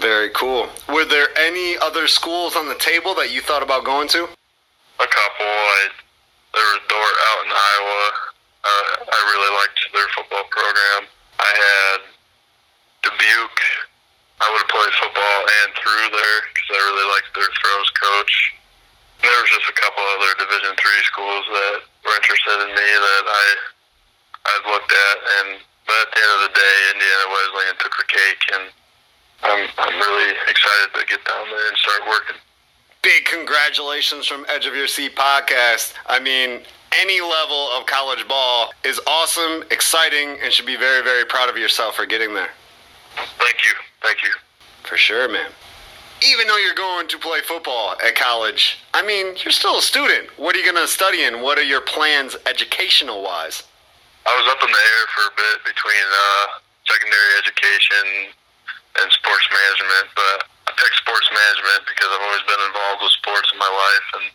[0.00, 0.68] Very cool.
[0.88, 4.24] Were there any other schools on the table that you thought about going to?
[4.24, 5.46] A couple.
[5.46, 5.88] I,
[6.54, 8.02] there was Dordt out in Iowa.
[8.62, 11.08] Uh, I really liked their football program.
[11.38, 11.98] I had
[13.02, 13.66] Dubuque
[14.42, 18.34] I would have played football and through there because I really liked their throws coach.
[19.22, 22.88] And there was just a couple other Division three schools that were interested in me
[22.90, 23.46] that I
[24.42, 25.48] I looked at, and
[25.86, 28.64] but at the end of the day, Indiana Wesleyan took the cake, and
[29.46, 32.36] I'm I'm really excited to get down there and start working.
[33.02, 35.94] Big congratulations from Edge of Your Seat podcast.
[36.06, 36.62] I mean,
[36.98, 41.56] any level of college ball is awesome, exciting, and should be very, very proud of
[41.56, 42.50] yourself for getting there.
[43.38, 43.74] Thank you.
[44.02, 44.34] Thank you.
[44.82, 45.50] For sure, man.
[46.22, 50.30] Even though you're going to play football at college, I mean, you're still a student.
[50.38, 51.42] What are you going to study in?
[51.42, 53.62] What are your plans educational wise?
[54.26, 56.46] I was up in the air for a bit between uh,
[56.86, 58.06] secondary education
[59.02, 63.50] and sports management, but I picked sports management because I've always been involved with sports
[63.50, 64.26] in my life, and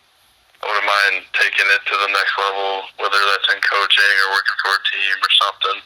[0.60, 4.60] I wouldn't mind taking it to the next level, whether that's in coaching or working
[4.60, 5.78] for a team or something.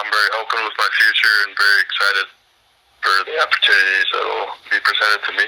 [0.00, 2.32] I'm very open with my future and very excited
[3.04, 5.44] for the opportunities that will be presented to me.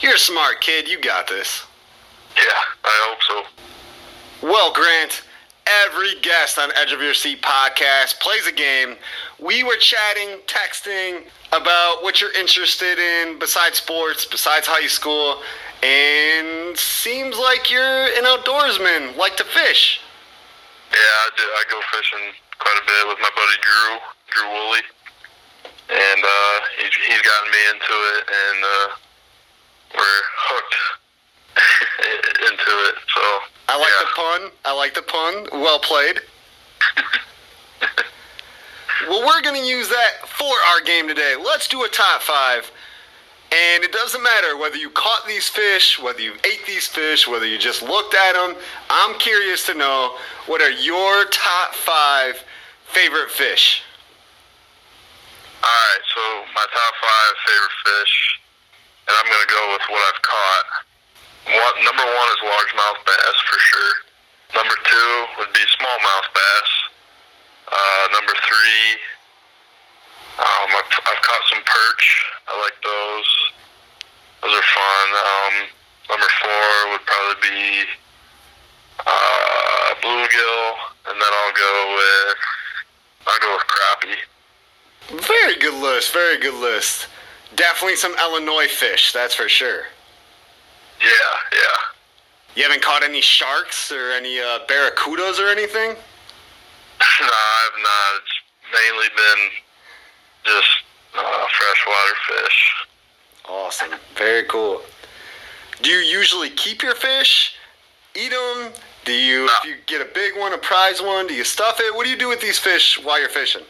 [0.00, 0.88] You're a smart kid.
[0.88, 1.66] You got this.
[2.34, 4.48] Yeah, I hope so.
[4.48, 5.22] Well, Grant,
[5.84, 8.96] every guest on Edge of Your Seat podcast plays a game.
[9.38, 15.42] We were chatting, texting about what you're interested in besides sports, besides high school,
[15.82, 20.00] and seems like you're an outdoorsman, like to fish.
[20.90, 21.42] Yeah, I do.
[21.42, 23.98] I go fishing quite a bit with my buddy Drew,
[24.32, 24.80] Drew Woolley,
[25.90, 28.88] and uh, he's he's gotten me into it, and uh,
[29.96, 30.76] we're hooked
[32.50, 32.94] into it.
[33.14, 33.22] So
[33.68, 34.06] I like yeah.
[34.06, 34.50] the pun.
[34.64, 35.46] I like the pun.
[35.60, 36.20] Well played.
[39.08, 41.34] well, we're going to use that for our game today.
[41.36, 42.70] Let's do a top five.
[43.52, 47.46] And it doesn't matter whether you caught these fish, whether you ate these fish, whether
[47.46, 48.54] you just looked at them.
[48.88, 52.44] I'm curious to know what are your top five
[52.84, 53.82] favorite fish?
[55.60, 56.22] All right, so
[56.56, 58.16] my top five favorite fish,
[59.04, 60.66] and I'm going to go with what I've caught.
[61.84, 63.94] Number one is largemouth bass for sure.
[64.56, 66.70] Number two would be smallmouth bass.
[67.68, 68.84] Uh, number three,
[70.40, 72.06] um, I've, I've caught some perch.
[72.48, 73.30] I like those.
[74.40, 75.06] Those are fun.
[75.12, 75.54] Um,
[76.08, 77.84] number four would probably be
[79.04, 80.68] uh, bluegill,
[81.04, 82.40] and then I'll go with
[83.28, 84.29] I'll go with crappie.
[85.10, 86.12] Very good list.
[86.12, 87.08] Very good list.
[87.56, 89.12] Definitely some Illinois fish.
[89.12, 89.82] That's for sure.
[91.00, 91.08] Yeah,
[91.52, 92.54] yeah.
[92.54, 95.96] You haven't caught any sharks or any uh, barracudas or anything?
[97.20, 98.22] No, I've not.
[98.22, 98.40] It's
[98.72, 99.50] mainly been
[100.44, 100.68] just
[101.14, 102.72] uh, freshwater fish.
[103.48, 103.90] Awesome.
[104.16, 104.82] Very cool.
[105.82, 107.54] Do you usually keep your fish?
[108.14, 108.72] Eat them?
[109.04, 109.52] Do you, no.
[109.62, 111.94] if you get a big one, a prize one, do you stuff it?
[111.94, 113.62] What do you do with these fish while you're fishing?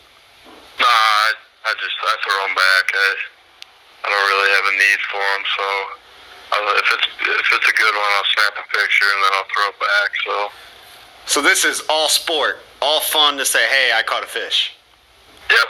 [0.90, 2.84] I, I just I throw them back.
[2.90, 3.08] I,
[4.02, 5.64] I don't really have a need for them, so
[6.80, 9.68] if it's if it's a good one, I'll snap a picture and then I'll throw
[9.70, 10.10] it back.
[10.24, 10.34] So.
[11.26, 14.74] So this is all sport, all fun to say, hey, I caught a fish.
[15.48, 15.68] Yep.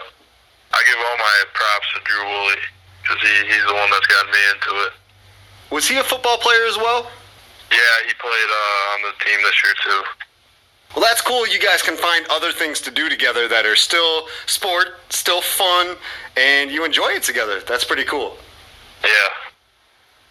[0.73, 2.61] I give all my props to Drew Woolley
[3.03, 4.93] because he, he's the one that's gotten me into it.
[5.71, 7.11] Was he a football player as well?
[7.71, 10.03] Yeah, he played uh, on the team this year too.
[10.95, 11.47] Well, that's cool.
[11.47, 15.97] You guys can find other things to do together that are still sport, still fun,
[16.37, 17.61] and you enjoy it together.
[17.67, 18.37] That's pretty cool.
[19.05, 19.31] Yeah.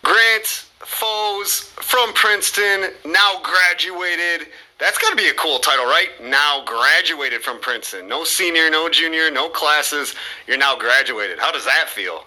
[0.03, 4.47] Grant Foes from Princeton, now graduated.
[4.79, 6.09] That's got to be a cool title, right?
[6.23, 8.07] Now graduated from Princeton.
[8.07, 10.15] No senior, no junior, no classes.
[10.47, 11.39] You're now graduated.
[11.39, 12.23] How does that feel?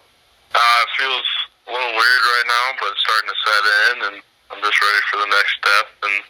[0.55, 1.25] Uh, it feels
[1.69, 5.03] a little weird right now, but it's starting to set in, and I'm just ready
[5.11, 6.25] for the next step, and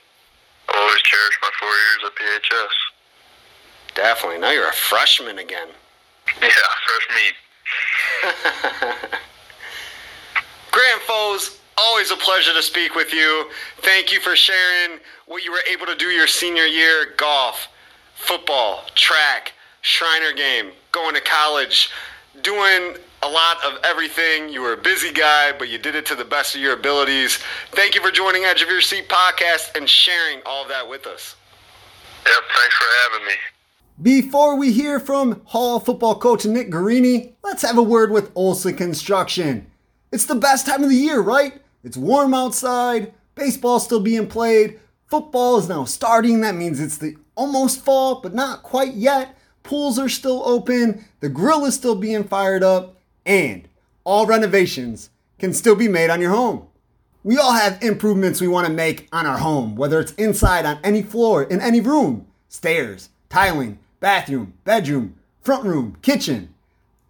[0.73, 2.75] I'll always cherish my four years at PHS.
[3.95, 4.39] Definitely.
[4.41, 5.69] Now you're a freshman again.
[6.41, 6.49] Yeah,
[6.87, 7.35] fresh meat.
[10.71, 13.51] Grant Foes, always a pleasure to speak with you.
[13.79, 17.69] Thank you for sharing what you were able to do your senior year golf,
[18.15, 21.91] football, track, Shriner game, going to college,
[22.43, 24.49] doing a lot of everything.
[24.49, 27.39] You were a busy guy, but you did it to the best of your abilities.
[27.71, 31.07] Thank you for joining Edge of Your Seat podcast and sharing all of that with
[31.07, 31.37] us.
[32.27, 33.35] Yep, thanks for having me.
[34.01, 38.77] Before we hear from Hall football coach Nick Guarini, let's have a word with Olson
[38.77, 39.67] Construction.
[40.11, 41.61] It's the best time of the year, right?
[41.85, 46.41] It's warm outside, baseball's still being played, football is now starting.
[46.41, 49.37] That means it's the almost fall, but not quite yet.
[49.63, 53.69] Pools are still open, the grill is still being fired up, and
[54.05, 56.67] all renovations can still be made on your home.
[57.25, 60.79] We all have improvements we want to make on our home, whether it's inside on
[60.83, 66.53] any floor, in any room, stairs, tiling, bathroom, bedroom, front room, kitchen.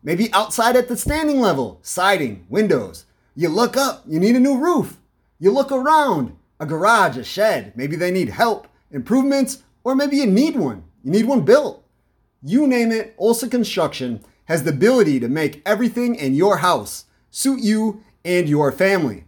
[0.02, 3.06] Maybe outside at the standing level, siding, windows.
[3.34, 4.98] You look up, you need a new roof.
[5.38, 7.72] You look around, a garage, a shed.
[7.74, 10.84] Maybe they need help, improvements, or maybe you need one.
[11.02, 11.84] You need one built.
[12.42, 17.60] You name it, Olson Construction has the ability to make everything in your house suit
[17.60, 19.24] you and your family.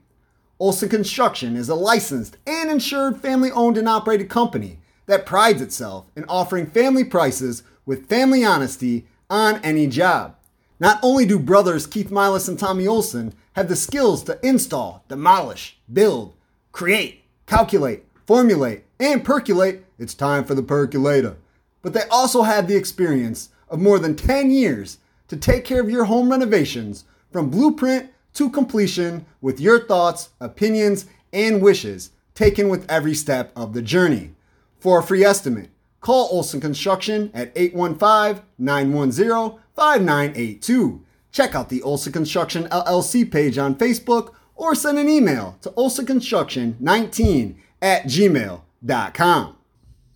[0.59, 6.07] Olson Construction is a licensed and insured family owned and operated company that prides itself
[6.17, 10.37] in offering family prices with family honesty on any job.
[10.81, 15.79] Not only do brothers Keith Milas and Tommy Olson have the skills to install, demolish,
[15.93, 16.35] build,
[16.73, 21.37] create, calculate, formulate, and percolate, it's time for the percolator.
[21.83, 25.91] But they also have the experience of more than 10 years to take care of
[25.91, 32.91] your home renovations from blueprint to completion with your thoughts, opinions, and wishes taken with
[32.91, 34.35] every step of the journey.
[34.79, 41.05] For a free estimate, call Olson Construction at 815 910 5982.
[41.33, 47.57] Check out the Olson Construction LLC page on Facebook or send an email to olsonconstruction19
[47.83, 49.57] at gmail.com.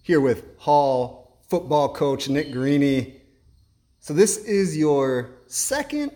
[0.02, 1.18] Here with Hall
[1.48, 3.17] football coach Nick Guarini.
[4.08, 6.10] So, this is your second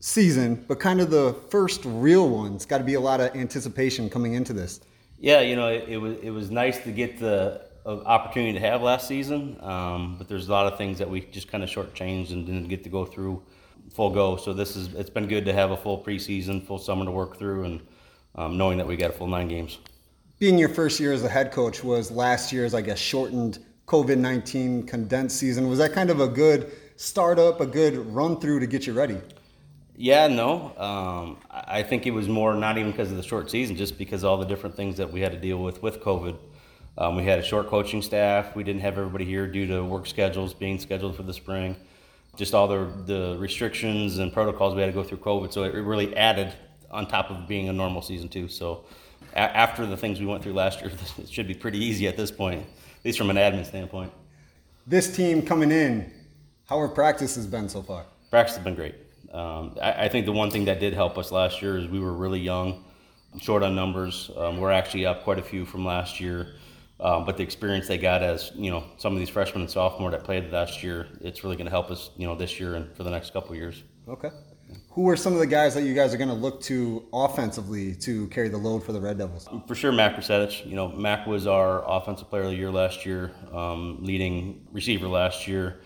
[0.00, 2.54] season, but kind of the first real one.
[2.54, 4.82] It's got to be a lot of anticipation coming into this.
[5.18, 8.60] Yeah, you know, it, it was it was nice to get the uh, opportunity to
[8.60, 11.70] have last season, um, but there's a lot of things that we just kind of
[11.70, 13.42] shortchanged and didn't get to go through
[13.94, 14.36] full go.
[14.36, 17.38] So this is it's been good to have a full preseason, full summer to work
[17.38, 17.80] through, and
[18.34, 19.78] um, knowing that we got a full nine games.
[20.38, 24.18] Being your first year as a head coach was last year's, I guess, shortened COVID
[24.18, 25.66] nineteen condensed season.
[25.66, 29.18] Was that kind of a good startup, a good run through to get you ready?
[29.96, 30.76] Yeah, no.
[30.76, 34.24] Um, I think it was more not even because of the short season, just because
[34.24, 36.36] all the different things that we had to deal with with COVID.
[36.96, 38.54] Um, we had a short coaching staff.
[38.56, 41.76] We didn't have everybody here due to work schedules being scheduled for the spring.
[42.36, 45.52] Just all the the restrictions and protocols we had to go through COVID.
[45.52, 46.52] So it really added
[46.90, 48.48] on top of being a normal season too.
[48.48, 48.84] So
[49.34, 52.16] a- after the things we went through last year, it should be pretty easy at
[52.16, 54.12] this point, at least from an admin standpoint.
[54.86, 56.12] This team coming in,
[56.68, 58.04] how have practices been so far?
[58.30, 58.94] Practice has been great.
[59.32, 61.98] Um, I, I, think the one thing that did help us last year is we
[61.98, 62.84] were really young,
[63.40, 64.30] short on numbers.
[64.36, 66.54] Um, we're actually up quite a few from last year,
[67.00, 70.10] um, but the experience they got as you know some of these freshmen and sophomore
[70.10, 72.94] that played last year, it's really going to help us you know this year and
[72.96, 73.82] for the next couple years.
[74.06, 74.30] Okay.
[74.90, 77.94] Who are some of the guys that you guys are going to look to offensively
[77.96, 79.48] to carry the load for the Red Devils?
[79.66, 80.66] For sure, Mac Rusetich.
[80.66, 85.06] You know, Mac was our offensive player of the year last year, um, leading receiver
[85.06, 85.80] last year.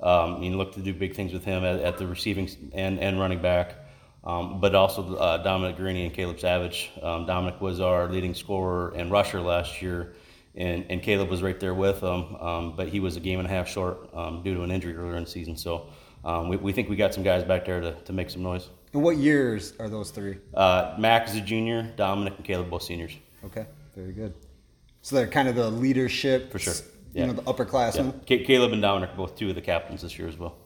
[0.00, 3.18] Um, you look to do big things with him at, at the receiving and, and
[3.18, 3.74] running back,
[4.24, 6.90] um, but also uh, Dominic Guarini and Caleb Savage.
[7.02, 10.14] Um, Dominic was our leading scorer and rusher last year,
[10.54, 13.48] and, and Caleb was right there with him, um, but he was a game and
[13.48, 15.56] a half short um, due to an injury earlier in the season.
[15.56, 15.88] So
[16.24, 18.68] um, we, we think we got some guys back there to, to make some noise.
[18.92, 20.38] And what years are those three?
[20.54, 23.12] Uh, Mac is a junior, Dominic and Caleb both seniors.
[23.44, 24.34] Okay, very good.
[25.00, 26.74] So they're kind of the leadership For sure
[27.20, 28.14] you know, the upperclassmen.
[28.26, 28.38] Yeah.
[28.44, 30.56] Caleb and Dominic are both two of the captains this year as well.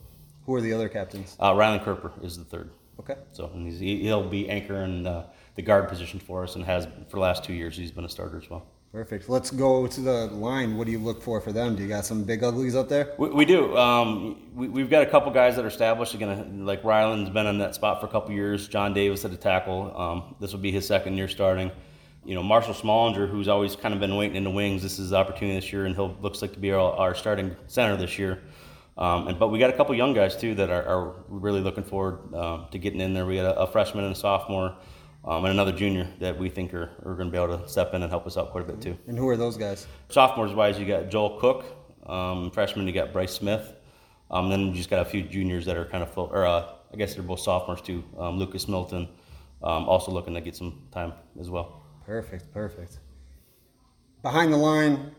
[0.47, 1.37] Who are the other captains?
[1.39, 2.71] Uh, Rylan Kerper is the third.
[2.99, 3.17] Okay.
[3.33, 7.21] So and he'll be anchoring uh, the guard position for us and has for the
[7.21, 7.77] last two years.
[7.77, 8.67] He's been a starter as well.
[8.93, 9.29] Perfect.
[9.29, 10.77] Let's go to the line.
[10.77, 11.77] What do you look for for them?
[11.77, 13.15] Do you got some big uglies up there?
[13.19, 13.77] We, we do.
[13.77, 16.15] Um, we, have got a couple guys that are established.
[16.15, 18.67] Again, like Rylan's been in that spot for a couple years.
[18.67, 19.97] John Davis at the tackle.
[19.97, 21.71] Um, this will be his second year starting
[22.25, 25.11] you know, Marshall Smallinger, who's always kind of been waiting in the wings, this is
[25.11, 28.19] the opportunity this year, and he'll looks like to be our, our starting center this
[28.19, 28.43] year.
[28.99, 31.85] Um, and but we got a couple young guys too that are, are really looking
[31.85, 33.25] forward um, to getting in there.
[33.25, 34.77] We got a, a freshman and a sophomore,
[35.25, 37.95] um, and another junior that we think are, are going to be able to step
[37.95, 38.99] in and help us out quite a bit too.
[39.07, 39.87] And who are those guys?
[40.11, 41.65] Sophomores wise, you got Joel Cook.
[42.07, 43.75] Um, freshman, you got Bryce Smith.
[44.31, 46.67] Um, then you just got a few juniors that are kind of full, or uh,
[46.93, 48.05] I guess they're both sophomores too.
[48.19, 49.09] Um, Lucas Milton,
[49.63, 51.80] also looking to get some time as well.
[52.11, 52.99] Perfect, perfect.
[54.25, 55.15] Behind the line,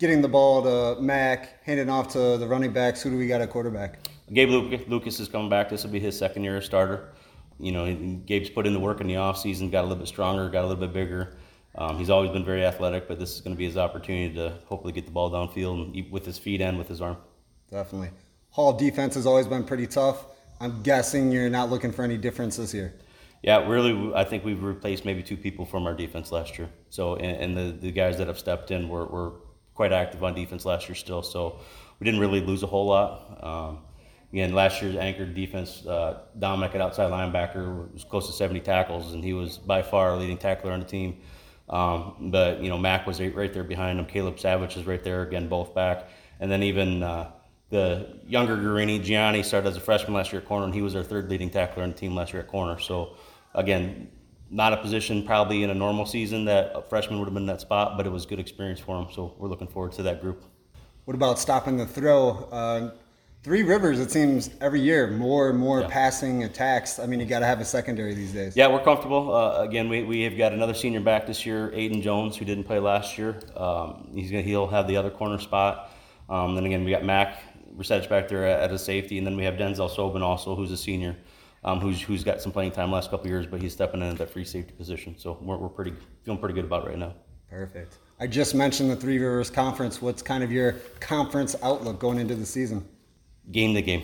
[0.00, 3.00] getting the ball to Mac, handing off to the running backs.
[3.02, 4.00] Who do we got at quarterback?
[4.32, 4.48] Gabe
[4.88, 5.68] Lucas is coming back.
[5.68, 7.12] This will be his second year as starter.
[7.60, 7.84] You know,
[8.26, 10.66] Gabe's put in the work in the offseason, got a little bit stronger, got a
[10.66, 11.36] little bit bigger.
[11.76, 14.58] Um, he's always been very athletic, but this is going to be his opportunity to
[14.66, 17.16] hopefully get the ball downfield and with his feet and with his arm.
[17.70, 18.10] Definitely.
[18.50, 20.26] Hall defense has always been pretty tough.
[20.60, 22.92] I'm guessing you're not looking for any difference this year.
[23.44, 26.70] Yeah, really, I think we've replaced maybe two people from our defense last year.
[26.88, 29.32] So, and, and the, the guys that have stepped in were, were
[29.74, 31.22] quite active on defense last year still.
[31.22, 31.60] So,
[32.00, 33.44] we didn't really lose a whole lot.
[33.44, 33.80] Um,
[34.32, 39.12] again, last year's anchored defense, uh, Dominic at outside linebacker was close to 70 tackles,
[39.12, 41.18] and he was by far our leading tackler on the team.
[41.68, 44.06] Um, but you know, Mac was right there behind him.
[44.06, 46.08] Caleb Savage is right there again, both back,
[46.40, 47.30] and then even uh,
[47.68, 50.96] the younger Guarini, Gianni, started as a freshman last year at corner, and he was
[50.96, 52.78] our third leading tackler on the team last year at corner.
[52.78, 53.16] So
[53.54, 54.08] again,
[54.50, 57.48] not a position probably in a normal season that a freshman would have been in
[57.48, 59.08] that spot, but it was good experience for him.
[59.12, 60.44] So we're looking forward to that group.
[61.04, 62.48] What about stopping the throw?
[62.50, 62.90] Uh,
[63.44, 65.88] Three Rivers, it seems every year more and more yeah.
[65.88, 66.98] passing attacks.
[66.98, 68.56] I mean, you got to have a secondary these days.
[68.56, 69.34] Yeah, we're comfortable.
[69.34, 72.64] Uh, again, we, we have got another senior back this year, Aiden Jones, who didn't
[72.64, 73.38] play last year.
[73.54, 75.90] Um, he's gonna he'll have the other corner spot.
[76.30, 77.38] Um, then again, we got Mac
[77.76, 80.72] Resetch back there at, at a safety, and then we have Denzel Sobin also, who's
[80.72, 81.14] a senior
[81.64, 84.18] um, who's who's got some playing time last couple years, but he's stepping in at
[84.18, 85.16] that free safety position.
[85.18, 85.94] So we're, we're pretty
[86.24, 87.14] feeling pretty good about it right now.
[87.50, 87.98] Perfect.
[88.20, 90.00] I just mentioned the Three Rivers Conference.
[90.02, 92.86] What's kind of your conference outlook going into the season?
[93.50, 94.02] Game to game.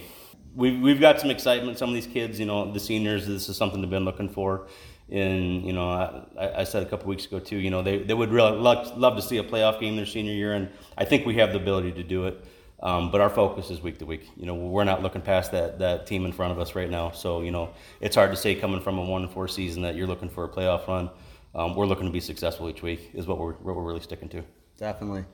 [0.55, 1.79] we've we've got some excitement.
[1.79, 4.67] Some of these kids, you know, the seniors, this is something they've been looking for.
[5.11, 5.91] And you know,
[6.39, 7.57] I, I said a couple weeks ago too.
[7.57, 10.33] You know, they, they would really love, love to see a playoff game their senior
[10.33, 12.45] year, and I think we have the ability to do it.
[12.83, 14.31] Um, but our focus is week to week.
[14.37, 17.11] You know, we're not looking past that that team in front of us right now.
[17.11, 17.71] So you know,
[18.01, 20.45] it's hard to say coming from a one and four season that you're looking for
[20.45, 21.11] a playoff run.
[21.55, 23.11] Um, we're looking to be successful each week.
[23.13, 24.43] Is what we're what we're really sticking to.
[24.79, 25.25] Definitely.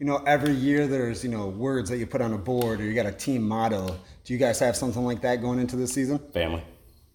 [0.00, 2.84] You know, every year there's you know words that you put on a board, or
[2.84, 3.96] you got a team motto.
[4.24, 6.18] Do you guys have something like that going into this season?
[6.32, 6.64] Family.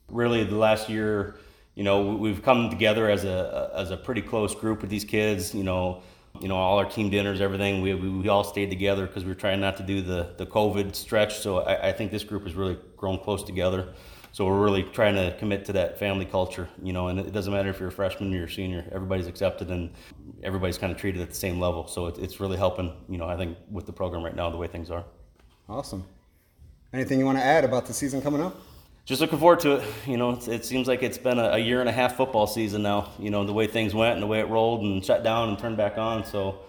[0.07, 1.35] Really, the last year,
[1.73, 5.53] you know, we've come together as a as a pretty close group with these kids.
[5.53, 6.01] You know
[6.41, 7.81] you know, all our team dinners, everything.
[7.81, 10.45] We, we, we all stayed together because we were trying not to do the, the
[10.45, 11.39] COVID stretch.
[11.39, 13.93] So I, I think this group has really grown close together.
[14.31, 17.53] So we're really trying to commit to that family culture, you know, and it doesn't
[17.53, 19.91] matter if you're a freshman or you're a senior, everybody's accepted and
[20.43, 21.87] everybody's kind of treated at the same level.
[21.87, 24.57] So it, it's really helping, you know, I think with the program right now, the
[24.57, 25.05] way things are.
[25.69, 26.05] Awesome.
[26.91, 28.59] Anything you want to add about the season coming up?
[29.05, 29.83] Just looking forward to it.
[30.05, 32.81] You know, it seems like it's been a, a, year and a half football season
[32.81, 33.11] now.
[33.19, 35.59] You know, the way things went and the way it rolled and shut down and
[35.59, 36.25] turned back on.
[36.25, 36.59] So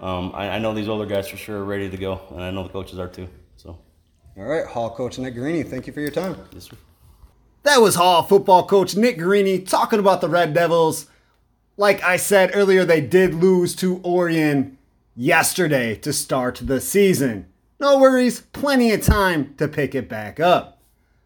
[0.00, 2.50] um, I, I, know these older guys for sure are ready to go, and I
[2.50, 3.28] know the coaches are too.
[3.56, 3.78] So.
[4.36, 6.36] All right, Hall coach Nick Guarini, thank you for your time.
[6.52, 6.76] Yes, sir.
[7.64, 11.06] That was Hall football coach Nick Guarini talking about the Red Devils.
[11.76, 14.78] Like I said earlier, they did lose to Orion
[15.14, 17.46] yesterday to start the season.
[17.78, 20.71] No worries, plenty of time to pick it back up.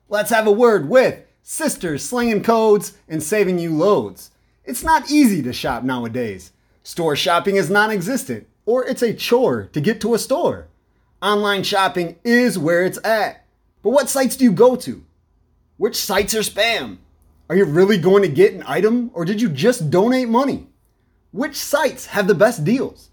[0.09, 4.31] Let's have a word with Sisters Slinging Codes and Saving You Loads.
[4.65, 6.53] It's not easy to shop nowadays.
[6.85, 10.69] Store shopping is non existent, or it's a chore to get to a store.
[11.21, 13.47] Online shopping is where it's at.
[13.83, 15.05] But what sites do you go to?
[15.77, 16.99] Which sites are spam?
[17.51, 20.69] Are you really going to get an item, or did you just donate money?
[21.33, 23.11] Which sites have the best deals?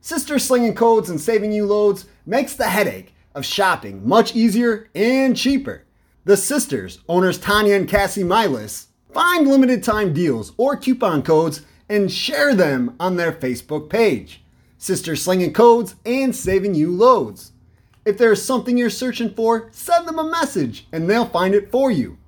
[0.00, 5.36] Sister Slinging Codes and Saving You Loads makes the headache of shopping much easier and
[5.36, 5.84] cheaper.
[6.24, 12.12] The sisters, owners Tanya and Cassie Milas, find limited time deals or coupon codes and
[12.12, 14.44] share them on their Facebook page.
[14.78, 17.50] Sisters slinging codes and saving you loads.
[18.04, 21.90] If there's something you're searching for, send them a message and they'll find it for
[21.90, 22.18] you.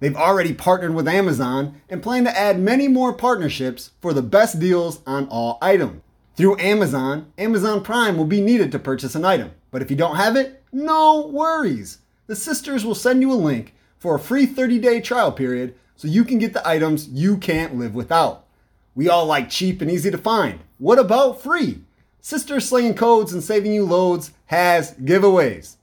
[0.00, 4.60] They've already partnered with Amazon and plan to add many more partnerships for the best
[4.60, 6.02] deals on all items.
[6.36, 10.16] Through Amazon, Amazon Prime will be needed to purchase an item, but if you don't
[10.16, 12.01] have it, no worries
[12.32, 16.08] the sisters will send you a link for a free 30 day trial period so
[16.08, 18.46] you can get the items you can't live without.
[18.94, 20.60] We all like cheap and easy to find.
[20.78, 21.82] What about free?
[22.22, 25.76] Sisters Slinging Codes and Saving You Loads has giveaways.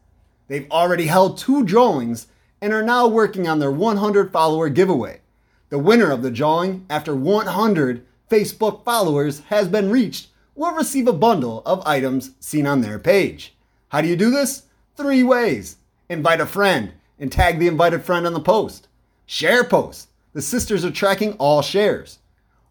[0.47, 2.25] They've already held two drawings
[2.59, 5.21] and are now working on their 100 follower giveaway.
[5.69, 11.13] The winner of the drawing, after 100 Facebook followers has been reached, will receive a
[11.13, 13.53] bundle of items seen on their page.
[13.89, 14.63] How do you do this?
[14.97, 15.75] Three ways
[16.09, 18.87] invite a friend, and tag the invited friend on the post.
[19.25, 20.09] Share post.
[20.33, 22.19] The sisters are tracking all shares.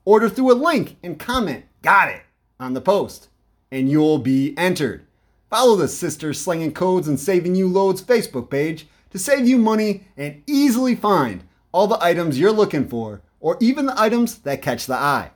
[0.05, 2.23] Order through a link and comment, got it,
[2.59, 3.29] on the post,
[3.71, 5.07] and you'll be entered.
[5.51, 10.05] Follow the Sisters Slinging Codes and Saving You Loads Facebook page to save you money
[10.17, 14.87] and easily find all the items you're looking for, or even the items that catch
[14.87, 15.31] the eye.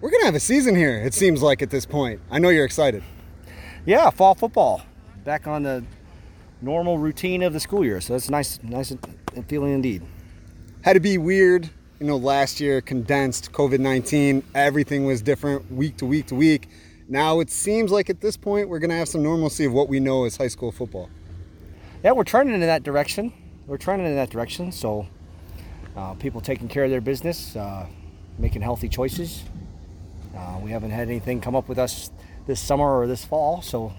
[0.00, 2.22] We're going to have a season here, it seems like at this point.
[2.30, 3.02] I know you're excited.
[3.84, 4.80] Yeah, fall football.
[5.24, 5.84] Back on the
[6.62, 8.00] normal routine of the school year.
[8.00, 8.96] So that's nice, nice
[9.46, 10.02] feeling indeed.
[10.82, 11.68] Had to be weird.
[12.00, 16.70] You know, last year condensed COVID 19, everything was different week to week to week.
[17.10, 19.88] Now it seems like at this point we're going to have some normalcy of what
[19.88, 21.08] we know as high school football.
[22.04, 23.32] Yeah, we're trending in that direction.
[23.66, 24.70] We're trending in that direction.
[24.70, 25.06] So
[25.96, 27.86] uh, people taking care of their business, uh,
[28.38, 29.42] making healthy choices.
[30.36, 32.10] Uh, we haven't had anything come up with us
[32.46, 33.92] this summer or this fall, so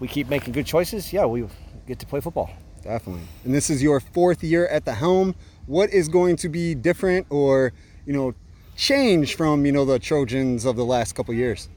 [0.00, 1.12] we keep making good choices.
[1.12, 1.46] Yeah, we
[1.86, 2.50] get to play football.
[2.82, 3.22] Definitely.
[3.44, 5.34] And this is your fourth year at the helm.
[5.66, 7.72] What is going to be different or,
[8.06, 8.34] you know,
[8.76, 11.68] change from, you know, the Trojans of the last couple years?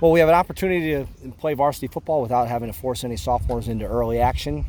[0.00, 3.66] Well, we have an opportunity to play varsity football without having to force any sophomores
[3.66, 4.64] into early action.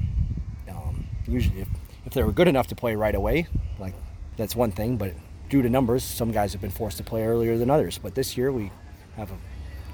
[0.68, 1.68] Um, usually, if,
[2.08, 3.46] if they were good enough to play right away,
[3.78, 3.94] like
[4.38, 5.14] that's one thing, but
[5.48, 8.00] due to numbers, some guys have been forced to play earlier than others.
[8.00, 8.72] But this year, we
[9.18, 9.38] have a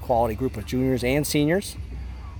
[0.00, 1.76] quality group of juniors and seniors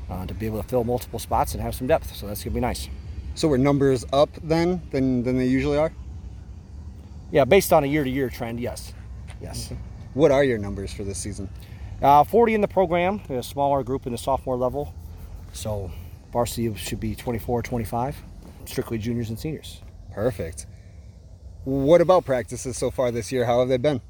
[0.08, 2.16] uh, to be able to fill multiple spots and have some depth.
[2.16, 2.88] So that's gonna be nice.
[3.34, 5.92] So we're numbers up then than than they usually are.
[7.30, 8.94] Yeah, based on a year-to-year trend, yes,
[9.42, 9.70] yes.
[10.14, 11.50] What are your numbers for this season?
[12.02, 14.94] Uh, 40 in the program, a smaller group in the sophomore level.
[15.52, 15.90] So
[16.32, 18.16] varsity should be 24, 25,
[18.66, 19.80] strictly juniors and seniors.
[20.12, 20.66] Perfect.
[21.64, 23.44] What about practices so far this year?
[23.44, 24.00] How have they been?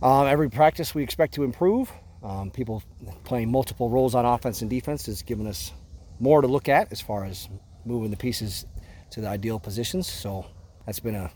[0.00, 1.90] Um, every practice we expect to improve.
[2.22, 2.82] Um, people
[3.24, 5.72] playing multiple roles on offense and defense has given us
[6.20, 7.48] more to look at as far as
[7.84, 8.64] moving the pieces
[9.10, 10.06] to the ideal positions.
[10.06, 10.46] So
[10.86, 11.30] that's been a,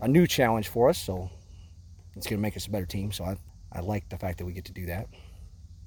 [0.00, 0.98] a new challenge for us.
[0.98, 1.30] So
[2.16, 3.12] it's going to make us a better team.
[3.12, 3.36] So I,
[3.76, 5.06] I like the fact that we get to do that.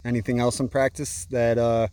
[0.06, 1.88] Anything else in practice that, uh,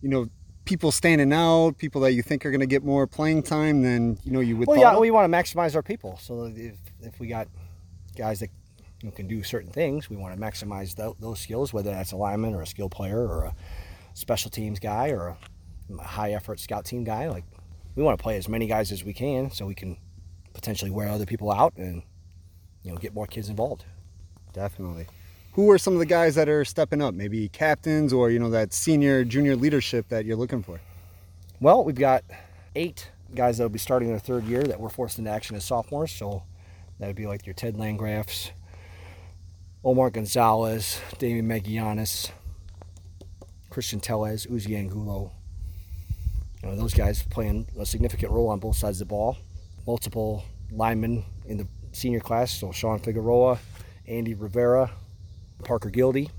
[0.00, 0.26] you know,
[0.64, 4.18] people standing out, people that you think are going to get more playing time than,
[4.24, 5.00] you know, you would Well, yeah, of?
[5.00, 6.18] we want to maximize our people.
[6.20, 7.48] So if, if we got
[8.16, 8.50] guys that
[9.00, 12.12] you know, can do certain things, we want to maximize tho- those skills, whether that's
[12.12, 13.54] a lineman or a skill player or a
[14.14, 15.36] special teams guy or a,
[15.98, 17.28] a high effort scout team guy.
[17.28, 17.44] Like
[17.94, 19.96] we want to play as many guys as we can so we can
[20.52, 22.02] potentially wear other people out and
[22.82, 23.84] you know get more kids involved.
[24.52, 25.06] Definitely.
[25.52, 27.14] Who are some of the guys that are stepping up?
[27.14, 30.80] Maybe captains or, you know, that senior, junior leadership that you're looking for?
[31.60, 32.24] Well, we've got
[32.74, 35.64] eight guys that will be starting their third year that were forced into action as
[35.64, 36.12] sophomores.
[36.12, 36.42] So
[36.98, 38.50] that would be like your Ted Landgrafs,
[39.84, 42.30] Omar Gonzalez, Damian Magianis,
[43.68, 45.32] Christian Tellez, Uzi Angulo.
[46.62, 49.36] You know, those guys playing a significant role on both sides of the ball.
[49.86, 53.58] Multiple linemen in the senior class, so Sean Figueroa,
[54.06, 54.90] Andy Rivera,
[55.64, 56.30] Parker Gildy,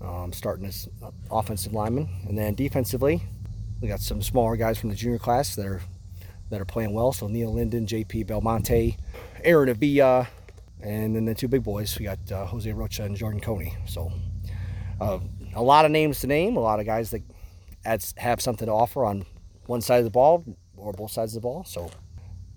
[0.00, 0.88] um, starting as
[1.30, 3.22] offensive lineman, and then defensively,
[3.80, 5.82] we got some smaller guys from the junior class that are
[6.50, 7.12] that are playing well.
[7.12, 8.96] So Neil Linden, JP Belmonte,
[9.42, 10.28] Aaron Avilla,
[10.82, 11.98] and then the two big boys.
[11.98, 13.74] We got uh, Jose Rocha and Jordan Coney.
[13.86, 14.12] So
[15.00, 15.18] uh,
[15.54, 16.56] a lot of names to name.
[16.56, 17.22] A lot of guys that
[17.84, 19.24] adds, have something to offer on
[19.66, 20.44] one side of the ball
[20.76, 21.64] or both sides of the ball.
[21.64, 21.90] So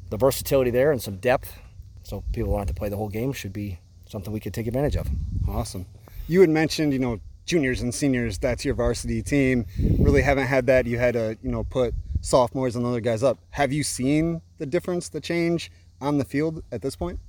[0.09, 1.57] the versatility there and some depth.
[2.03, 4.95] So people want to play the whole game should be something we could take advantage
[4.95, 5.07] of.
[5.47, 5.85] Awesome.
[6.27, 9.65] You had mentioned, you know, juniors and seniors, that's your varsity team.
[9.99, 10.87] Really haven't had that.
[10.87, 13.37] You had to, you know, put sophomores and other guys up.
[13.51, 17.19] Have you seen the difference, the change on the field at this point?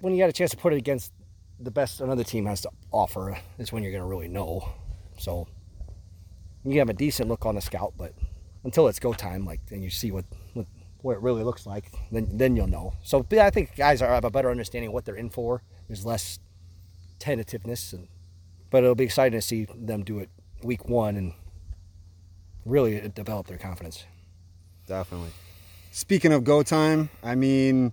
[0.00, 1.12] when you got a chance to put it against
[1.58, 4.66] the best another team has to offer, is when you're going to really know.
[5.18, 5.46] So
[6.64, 8.14] you have a decent look on the scout, but
[8.64, 10.24] until it's go time, like then you see what
[11.02, 12.94] what, it really looks like, then then you'll know.
[13.02, 15.62] So yeah, I think guys are, have a better understanding of what they're in for.
[15.88, 16.38] There's less
[17.18, 18.08] tentativeness, and
[18.70, 20.30] but it'll be exciting to see them do it
[20.62, 21.34] week one and
[22.64, 24.04] really develop their confidence.
[24.86, 25.30] Definitely.
[25.90, 27.92] Speaking of go time, I mean,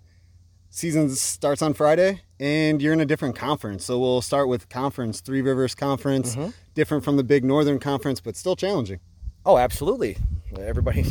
[0.70, 3.86] season starts on Friday and you're in a different conference.
[3.86, 6.50] So we'll start with conference, Three Rivers Conference, mm-hmm.
[6.76, 9.00] different from the big Northern Conference, but still challenging.
[9.46, 10.18] Oh, absolutely.
[10.60, 11.04] Everybody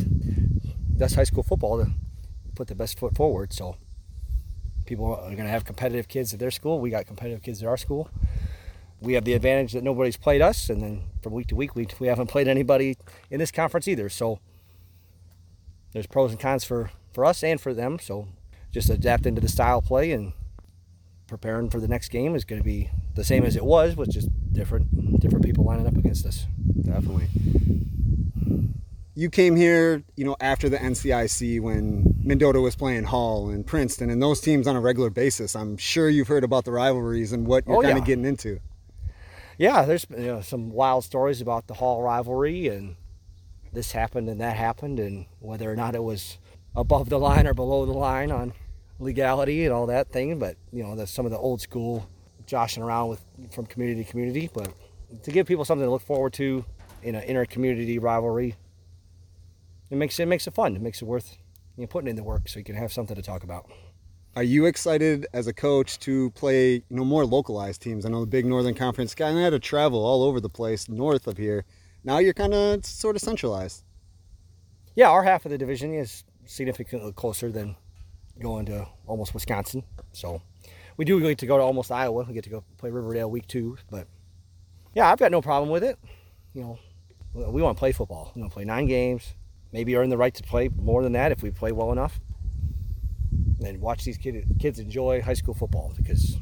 [0.99, 1.91] does high school football to
[2.55, 3.53] put the best foot forward.
[3.53, 3.77] So
[4.87, 6.81] people are going to have competitive kids at their school.
[6.81, 8.11] We got competitive kids at our school.
[9.01, 11.87] We have the advantage that nobody's played us, and then from week to week, we,
[11.99, 12.97] we haven't played anybody
[13.31, 14.09] in this conference either.
[14.09, 14.41] So
[15.93, 17.99] there's pros and cons for, for us and for them.
[17.99, 18.29] So
[18.73, 20.33] just adapting to the style play and
[21.27, 24.11] preparing for the next game is going to be the same as it was, with
[24.11, 26.47] just different different people lining up against us.
[26.83, 27.29] Definitely.
[29.19, 34.11] You came here, you know, after the NCIC when Mendota was playing Hall and Princeton
[34.11, 35.57] and those teams on a regular basis.
[35.57, 38.09] I'm sure you've heard about the rivalries and what you're Oh, kind of yeah.
[38.09, 38.61] getting into.
[39.57, 42.97] yeah, there's you know, some wild stories about the Hall rivalry and
[43.73, 46.37] this happened and that happened and whether or not it was
[46.75, 48.53] above the line or below the line on
[48.99, 50.39] legality and all that thing.
[50.39, 52.07] But you know, that's some of the old school
[52.45, 54.51] joshing around with from community to community.
[54.53, 54.75] But
[55.23, 56.67] to give people something to look forward to
[57.03, 58.57] in an inter community rivalry,
[59.91, 60.77] it makes it makes it fun.
[60.77, 61.37] It makes it worth
[61.77, 63.71] you know, putting in the work so you can have something to talk about.
[64.35, 68.05] Are you excited as a coach to play, you know, more localized teams?
[68.05, 70.89] I know the big Northern Conference kind of had to travel all over the place
[70.89, 71.65] north of here.
[72.05, 73.83] Now you're kind of sort of centralized.
[74.95, 77.77] Yeah, our half of the division is significantly closer than
[78.41, 79.85] going to almost Wisconsin.
[80.13, 80.43] So
[80.97, 82.25] we do get to go to almost Iowa.
[82.29, 83.79] We get to go play Riverdale week two.
[83.91, 84.07] But
[84.95, 85.99] yeah, I've got no problem with it.
[86.55, 86.79] You know,
[87.35, 88.33] we want to play football.
[88.35, 89.35] We want to play nine games,
[89.77, 92.19] maybe earn the right to play more than that if we play well enough.
[93.63, 96.39] And watch these kid, kids enjoy high school football because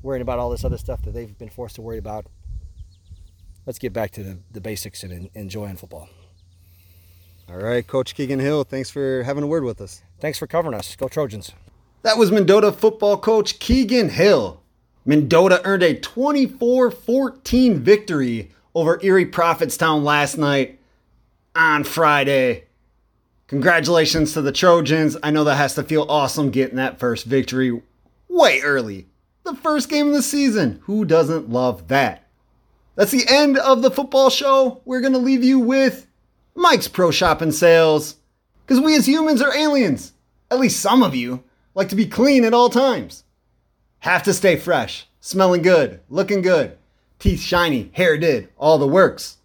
[0.00, 2.26] worrying about all this other stuff that they've been forced to worry about.
[3.66, 6.08] Let's get back to the, the basics and en- enjoying football.
[7.48, 10.02] All right, Coach Keegan Hill, thanks for having a word with us.
[10.20, 10.94] Thanks for covering us.
[10.94, 11.50] Go Trojans.
[12.02, 14.62] That was Mendota football coach Keegan Hill.
[15.04, 20.79] Mendota earned a 24 14 victory over Erie Prophetstown last night
[21.54, 22.64] on Friday.
[23.46, 25.16] Congratulations to the Trojans.
[25.22, 27.82] I know that has to feel awesome getting that first victory
[28.28, 29.08] way early.
[29.44, 30.80] The first game of the season.
[30.84, 32.28] Who doesn't love that?
[32.94, 34.82] That's the end of the football show.
[34.84, 36.06] We're going to leave you with
[36.54, 38.16] Mike's Pro Shop and Sales.
[38.64, 40.12] Because we as humans are aliens.
[40.50, 41.42] At least some of you
[41.74, 43.24] like to be clean at all times.
[44.00, 46.76] Have to stay fresh, smelling good, looking good,
[47.18, 49.38] teeth shiny, hair did, all the works.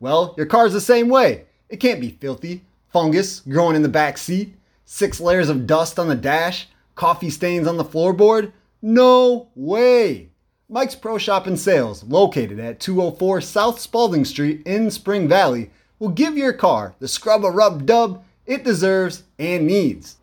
[0.00, 1.44] Well, your car's the same way.
[1.72, 4.54] It can't be filthy, fungus growing in the back seat,
[4.84, 8.52] six layers of dust on the dash, coffee stains on the floorboard.
[8.82, 10.28] No way.
[10.68, 16.10] Mike's Pro Shop and Sales, located at 204 South Spalding Street in Spring Valley, will
[16.10, 20.16] give your car the scrub a rub dub it deserves and needs.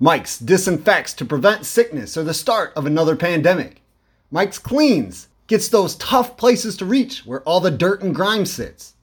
[0.00, 3.80] Mike's disinfects to prevent sickness or the start of another pandemic.
[4.32, 8.94] Mike's cleans gets those tough places to reach where all the dirt and grime sits.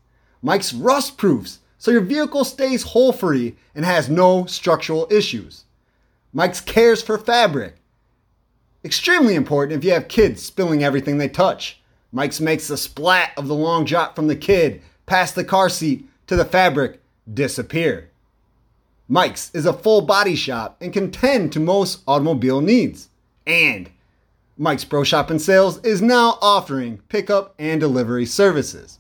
[0.41, 5.65] Mike's rust proofs so your vehicle stays hole free and has no structural issues.
[6.34, 7.75] Mike's cares for fabric.
[8.84, 11.82] Extremely important if you have kids spilling everything they touch.
[12.11, 16.07] Mike's makes the splat of the long drop from the kid past the car seat
[16.28, 17.01] to the fabric
[17.32, 18.09] disappear.
[19.07, 23.09] Mike's is a full body shop and can tend to most automobile needs.
[23.45, 23.89] And
[24.57, 28.99] Mike's Pro Shop and Sales is now offering pickup and delivery services.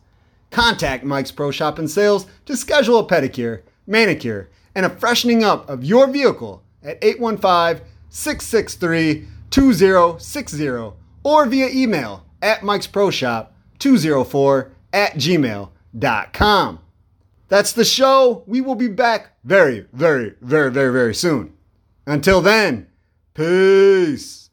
[0.51, 5.67] Contact Mike's Pro Shop and Sales to schedule a pedicure, manicure, and a freshening up
[5.69, 10.69] of your vehicle at 815 663 2060
[11.23, 16.79] or via email at Mike's Pro Shop 204 at gmail.com.
[17.49, 18.43] That's the show.
[18.45, 21.53] We will be back very, very, very, very, very soon.
[22.05, 22.87] Until then,
[23.33, 24.46] peace.